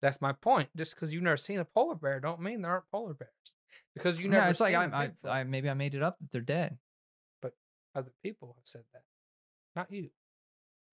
[0.00, 0.68] That's my point.
[0.76, 3.30] Just because you've never seen a polar bear, don't mean there aren't polar bears.
[3.94, 4.44] Because you never.
[4.44, 5.40] no, it's like I, I.
[5.40, 6.78] I, maybe I made it up that they're dead.
[7.40, 7.52] But
[7.94, 9.02] other people have said that,
[9.76, 10.10] not you.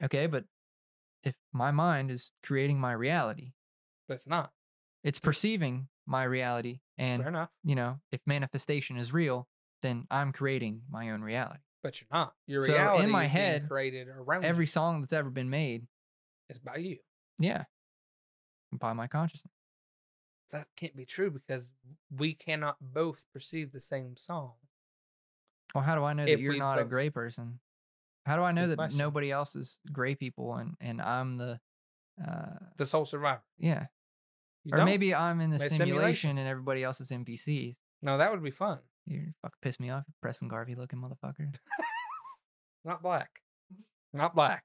[0.04, 0.46] Okay, but
[1.24, 3.52] if my mind is creating my reality,
[4.08, 4.52] But it's not.
[5.04, 7.50] it's perceiving my reality, and Fair enough.
[7.64, 9.48] you know, if manifestation is real,
[9.82, 11.60] then I'm creating my own reality.
[11.82, 12.34] But you're not.
[12.46, 14.68] Your So, in reality my is being head, created around Every you.
[14.68, 15.88] song that's ever been made,
[16.50, 16.98] is by you.
[17.38, 17.66] yeah,
[18.74, 19.54] by my consciousness.
[20.52, 21.72] That can't be true because
[22.16, 24.54] we cannot both perceive the same song.
[25.76, 27.60] Well, how do I know that you're not a both- gray person?
[28.26, 28.98] How do I know that question.
[29.00, 31.60] nobody else is gray people and and I'm the,
[32.24, 33.44] uh, The sole survivor.
[33.58, 33.88] yeah,
[34.66, 34.86] You or don't?
[34.86, 36.38] maybe I'm in the simulation, simulation.
[36.38, 37.76] and everybody else is NPCs.
[38.02, 38.80] no, that would be fun.
[39.06, 41.54] You fucking piss me off, Preston Garvey looking motherfucker.
[42.86, 43.42] Not black.
[44.14, 44.64] Not black.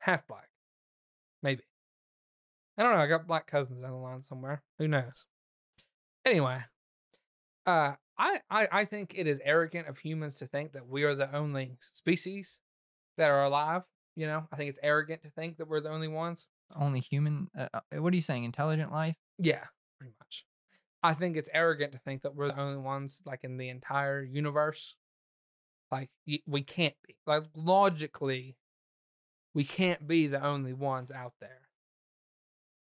[0.00, 0.48] Half black.
[1.42, 1.62] Maybe.
[2.78, 2.98] I don't know.
[2.98, 4.62] I got black cousins down the line somewhere.
[4.78, 5.24] Who knows?
[6.24, 6.58] Anyway,
[7.66, 11.14] uh, I, I I think it is arrogant of humans to think that we are
[11.14, 12.60] the only species
[13.16, 13.84] that are alive.
[14.16, 16.46] You know, I think it's arrogant to think that we're the only ones.
[16.74, 17.48] Only human.
[17.56, 18.44] Uh, uh, what are you saying?
[18.44, 19.16] Intelligent life?
[19.38, 19.64] Yeah,
[19.98, 20.44] pretty much.
[21.02, 24.22] I think it's arrogant to think that we're the only ones, like in the entire
[24.22, 24.96] universe.
[25.90, 26.10] Like
[26.46, 27.16] we can't be.
[27.26, 28.56] Like logically,
[29.54, 31.60] we can't be the only ones out there.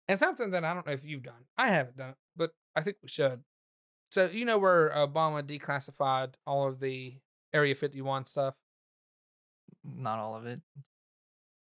[0.07, 1.47] And something that I don't know if you've done.
[1.57, 3.43] I haven't done it, but I think we should.
[4.11, 7.15] So you know where Obama declassified all of the
[7.55, 8.55] Area 51 stuff,
[9.85, 10.61] Not all of it.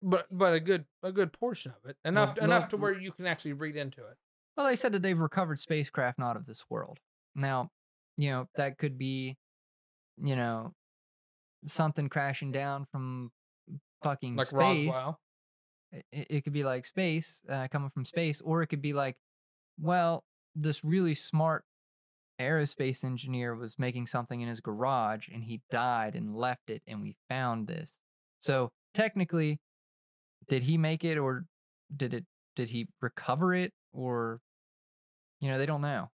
[0.02, 3.00] but but a good a good portion of it enough Well, enough look- to where
[3.00, 4.18] you can actually read into it.
[4.58, 7.00] Well, they said that they've recovered spacecraft not of this world.
[7.36, 7.70] Now,
[8.18, 9.38] you know, that could be,
[10.22, 10.74] you know,
[11.68, 13.32] something crashing down from
[14.04, 14.88] fucking Like space.
[14.88, 15.20] Roswell.
[15.92, 19.18] It, it could be like space uh, coming from space, or it could be like,
[19.80, 20.24] well,
[20.56, 21.64] this really smart
[22.40, 27.02] aerospace engineer was making something in his garage and he died and left it, and
[27.02, 28.00] we found this.
[28.40, 29.60] So technically,
[30.48, 31.46] did he make it, or
[31.96, 32.26] did it?
[32.56, 34.42] Did he recover it, or
[35.40, 36.10] you know, they don't know.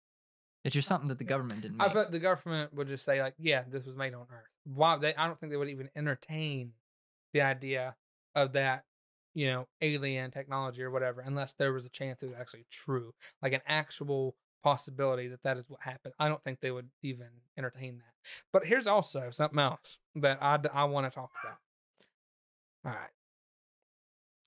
[0.64, 1.94] It's just something that the government didn't I make.
[1.94, 4.98] thought the government would just say like, "Yeah, this was made on Earth." Why?
[4.98, 6.74] They, I don't think they would even entertain
[7.34, 7.96] the idea
[8.36, 8.84] of that,
[9.34, 13.14] you know, alien technology or whatever, unless there was a chance it was actually true,
[13.42, 16.14] like an actual possibility that that is what happened.
[16.20, 18.14] I don't think they would even entertain that.
[18.52, 21.58] But here's also something else that I I want to talk about.
[22.86, 23.12] All right,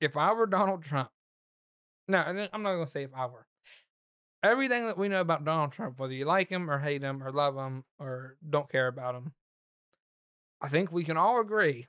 [0.01, 1.11] if I were Donald Trump,
[2.11, 3.47] no, I'm not gonna say if I were
[4.43, 7.31] everything that we know about Donald Trump, whether you like him or hate him or
[7.31, 9.33] love him or don't care about him,
[10.61, 11.87] I think we can all agree.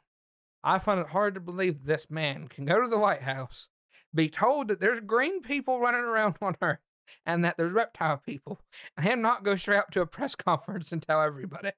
[0.63, 3.69] I find it hard to believe this man can go to the White House,
[4.13, 6.79] be told that there's green people running around on Earth
[7.25, 8.61] and that there's reptile people,
[8.95, 11.71] and him not go straight up to a press conference and tell everybody.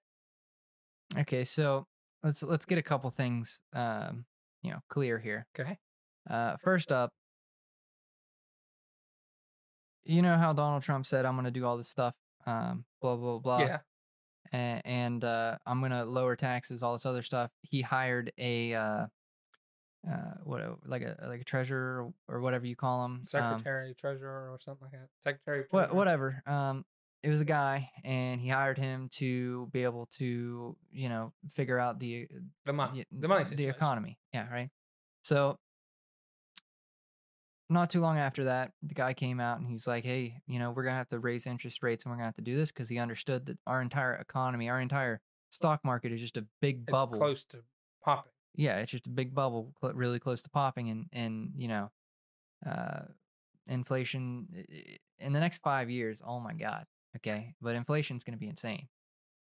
[1.17, 1.87] okay, so
[2.23, 4.25] let's let's get a couple things, um,
[4.61, 5.47] you know, clear here.
[5.57, 5.77] Okay.
[6.29, 7.11] Uh, first up,
[10.05, 13.15] you know how Donald Trump said, "I'm going to do all this stuff, um, blah
[13.15, 13.77] blah blah," yeah.
[14.51, 17.51] and, and uh, I'm going to lower taxes, all this other stuff.
[17.61, 19.07] He hired a uh,
[20.09, 24.51] uh, what, like a like a treasurer or, whatever you call him, um, Secretary, treasurer,
[24.51, 25.07] or something like that.
[25.23, 26.41] Secretary, what, whatever.
[26.45, 26.83] Um,
[27.23, 31.79] it was a guy, and he hired him to be able to, you know, figure
[31.79, 32.27] out the
[32.65, 32.99] The money.
[32.99, 34.19] y- the money the economy.
[34.33, 34.69] Yeah, right.
[35.23, 35.57] So
[37.69, 40.71] not too long after that, the guy came out and he's like, "Hey, you know,
[40.71, 42.89] we're gonna have to raise interest rates and we're gonna have to do this because
[42.89, 46.89] he understood that our entire economy, our entire stock market is just a big It's
[46.91, 47.17] bubble.
[47.17, 47.63] close to
[48.01, 48.31] popping.
[48.55, 51.91] Yeah, it's just a big bubble, cl- really close to popping, and and you know,
[52.65, 53.05] uh,
[53.67, 54.47] inflation
[55.19, 56.21] in the next five years.
[56.25, 56.87] Oh my god.
[57.17, 58.89] Okay, but inflation's gonna be insane.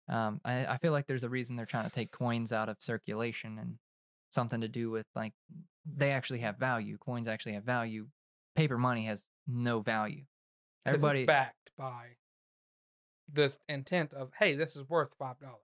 [0.08, 2.78] Um, I, I feel like there's a reason they're trying to take coins out of
[2.82, 3.78] circulation and
[4.34, 5.32] something to do with like
[5.86, 6.98] they actually have value.
[6.98, 8.08] Coins actually have value.
[8.56, 10.24] Paper money has no value.
[10.86, 12.16] Everybody, it's backed by
[13.32, 15.58] this intent of, hey, this is worth five dollars.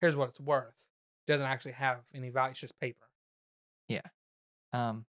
[0.00, 0.88] Here's what it's worth.
[1.26, 2.52] Doesn't actually have any value.
[2.52, 3.06] It's just paper.
[3.88, 4.00] Yeah.
[4.72, 5.04] Um,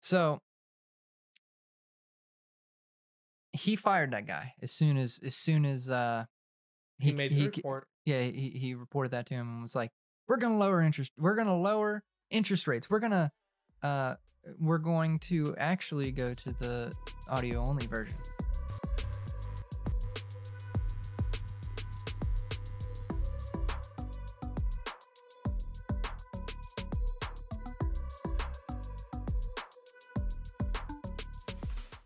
[0.00, 0.40] so
[3.52, 6.24] he fired that guy as soon as as soon as uh
[6.98, 7.88] He, made the c- report.
[8.04, 9.90] yeah he, he reported that to him and was like
[10.28, 12.88] we're gonna lower interest we're gonna lower interest rates.
[12.88, 13.32] We're gonna
[13.82, 14.14] uh
[14.60, 16.94] we're going to actually go to the
[17.30, 18.16] audio only version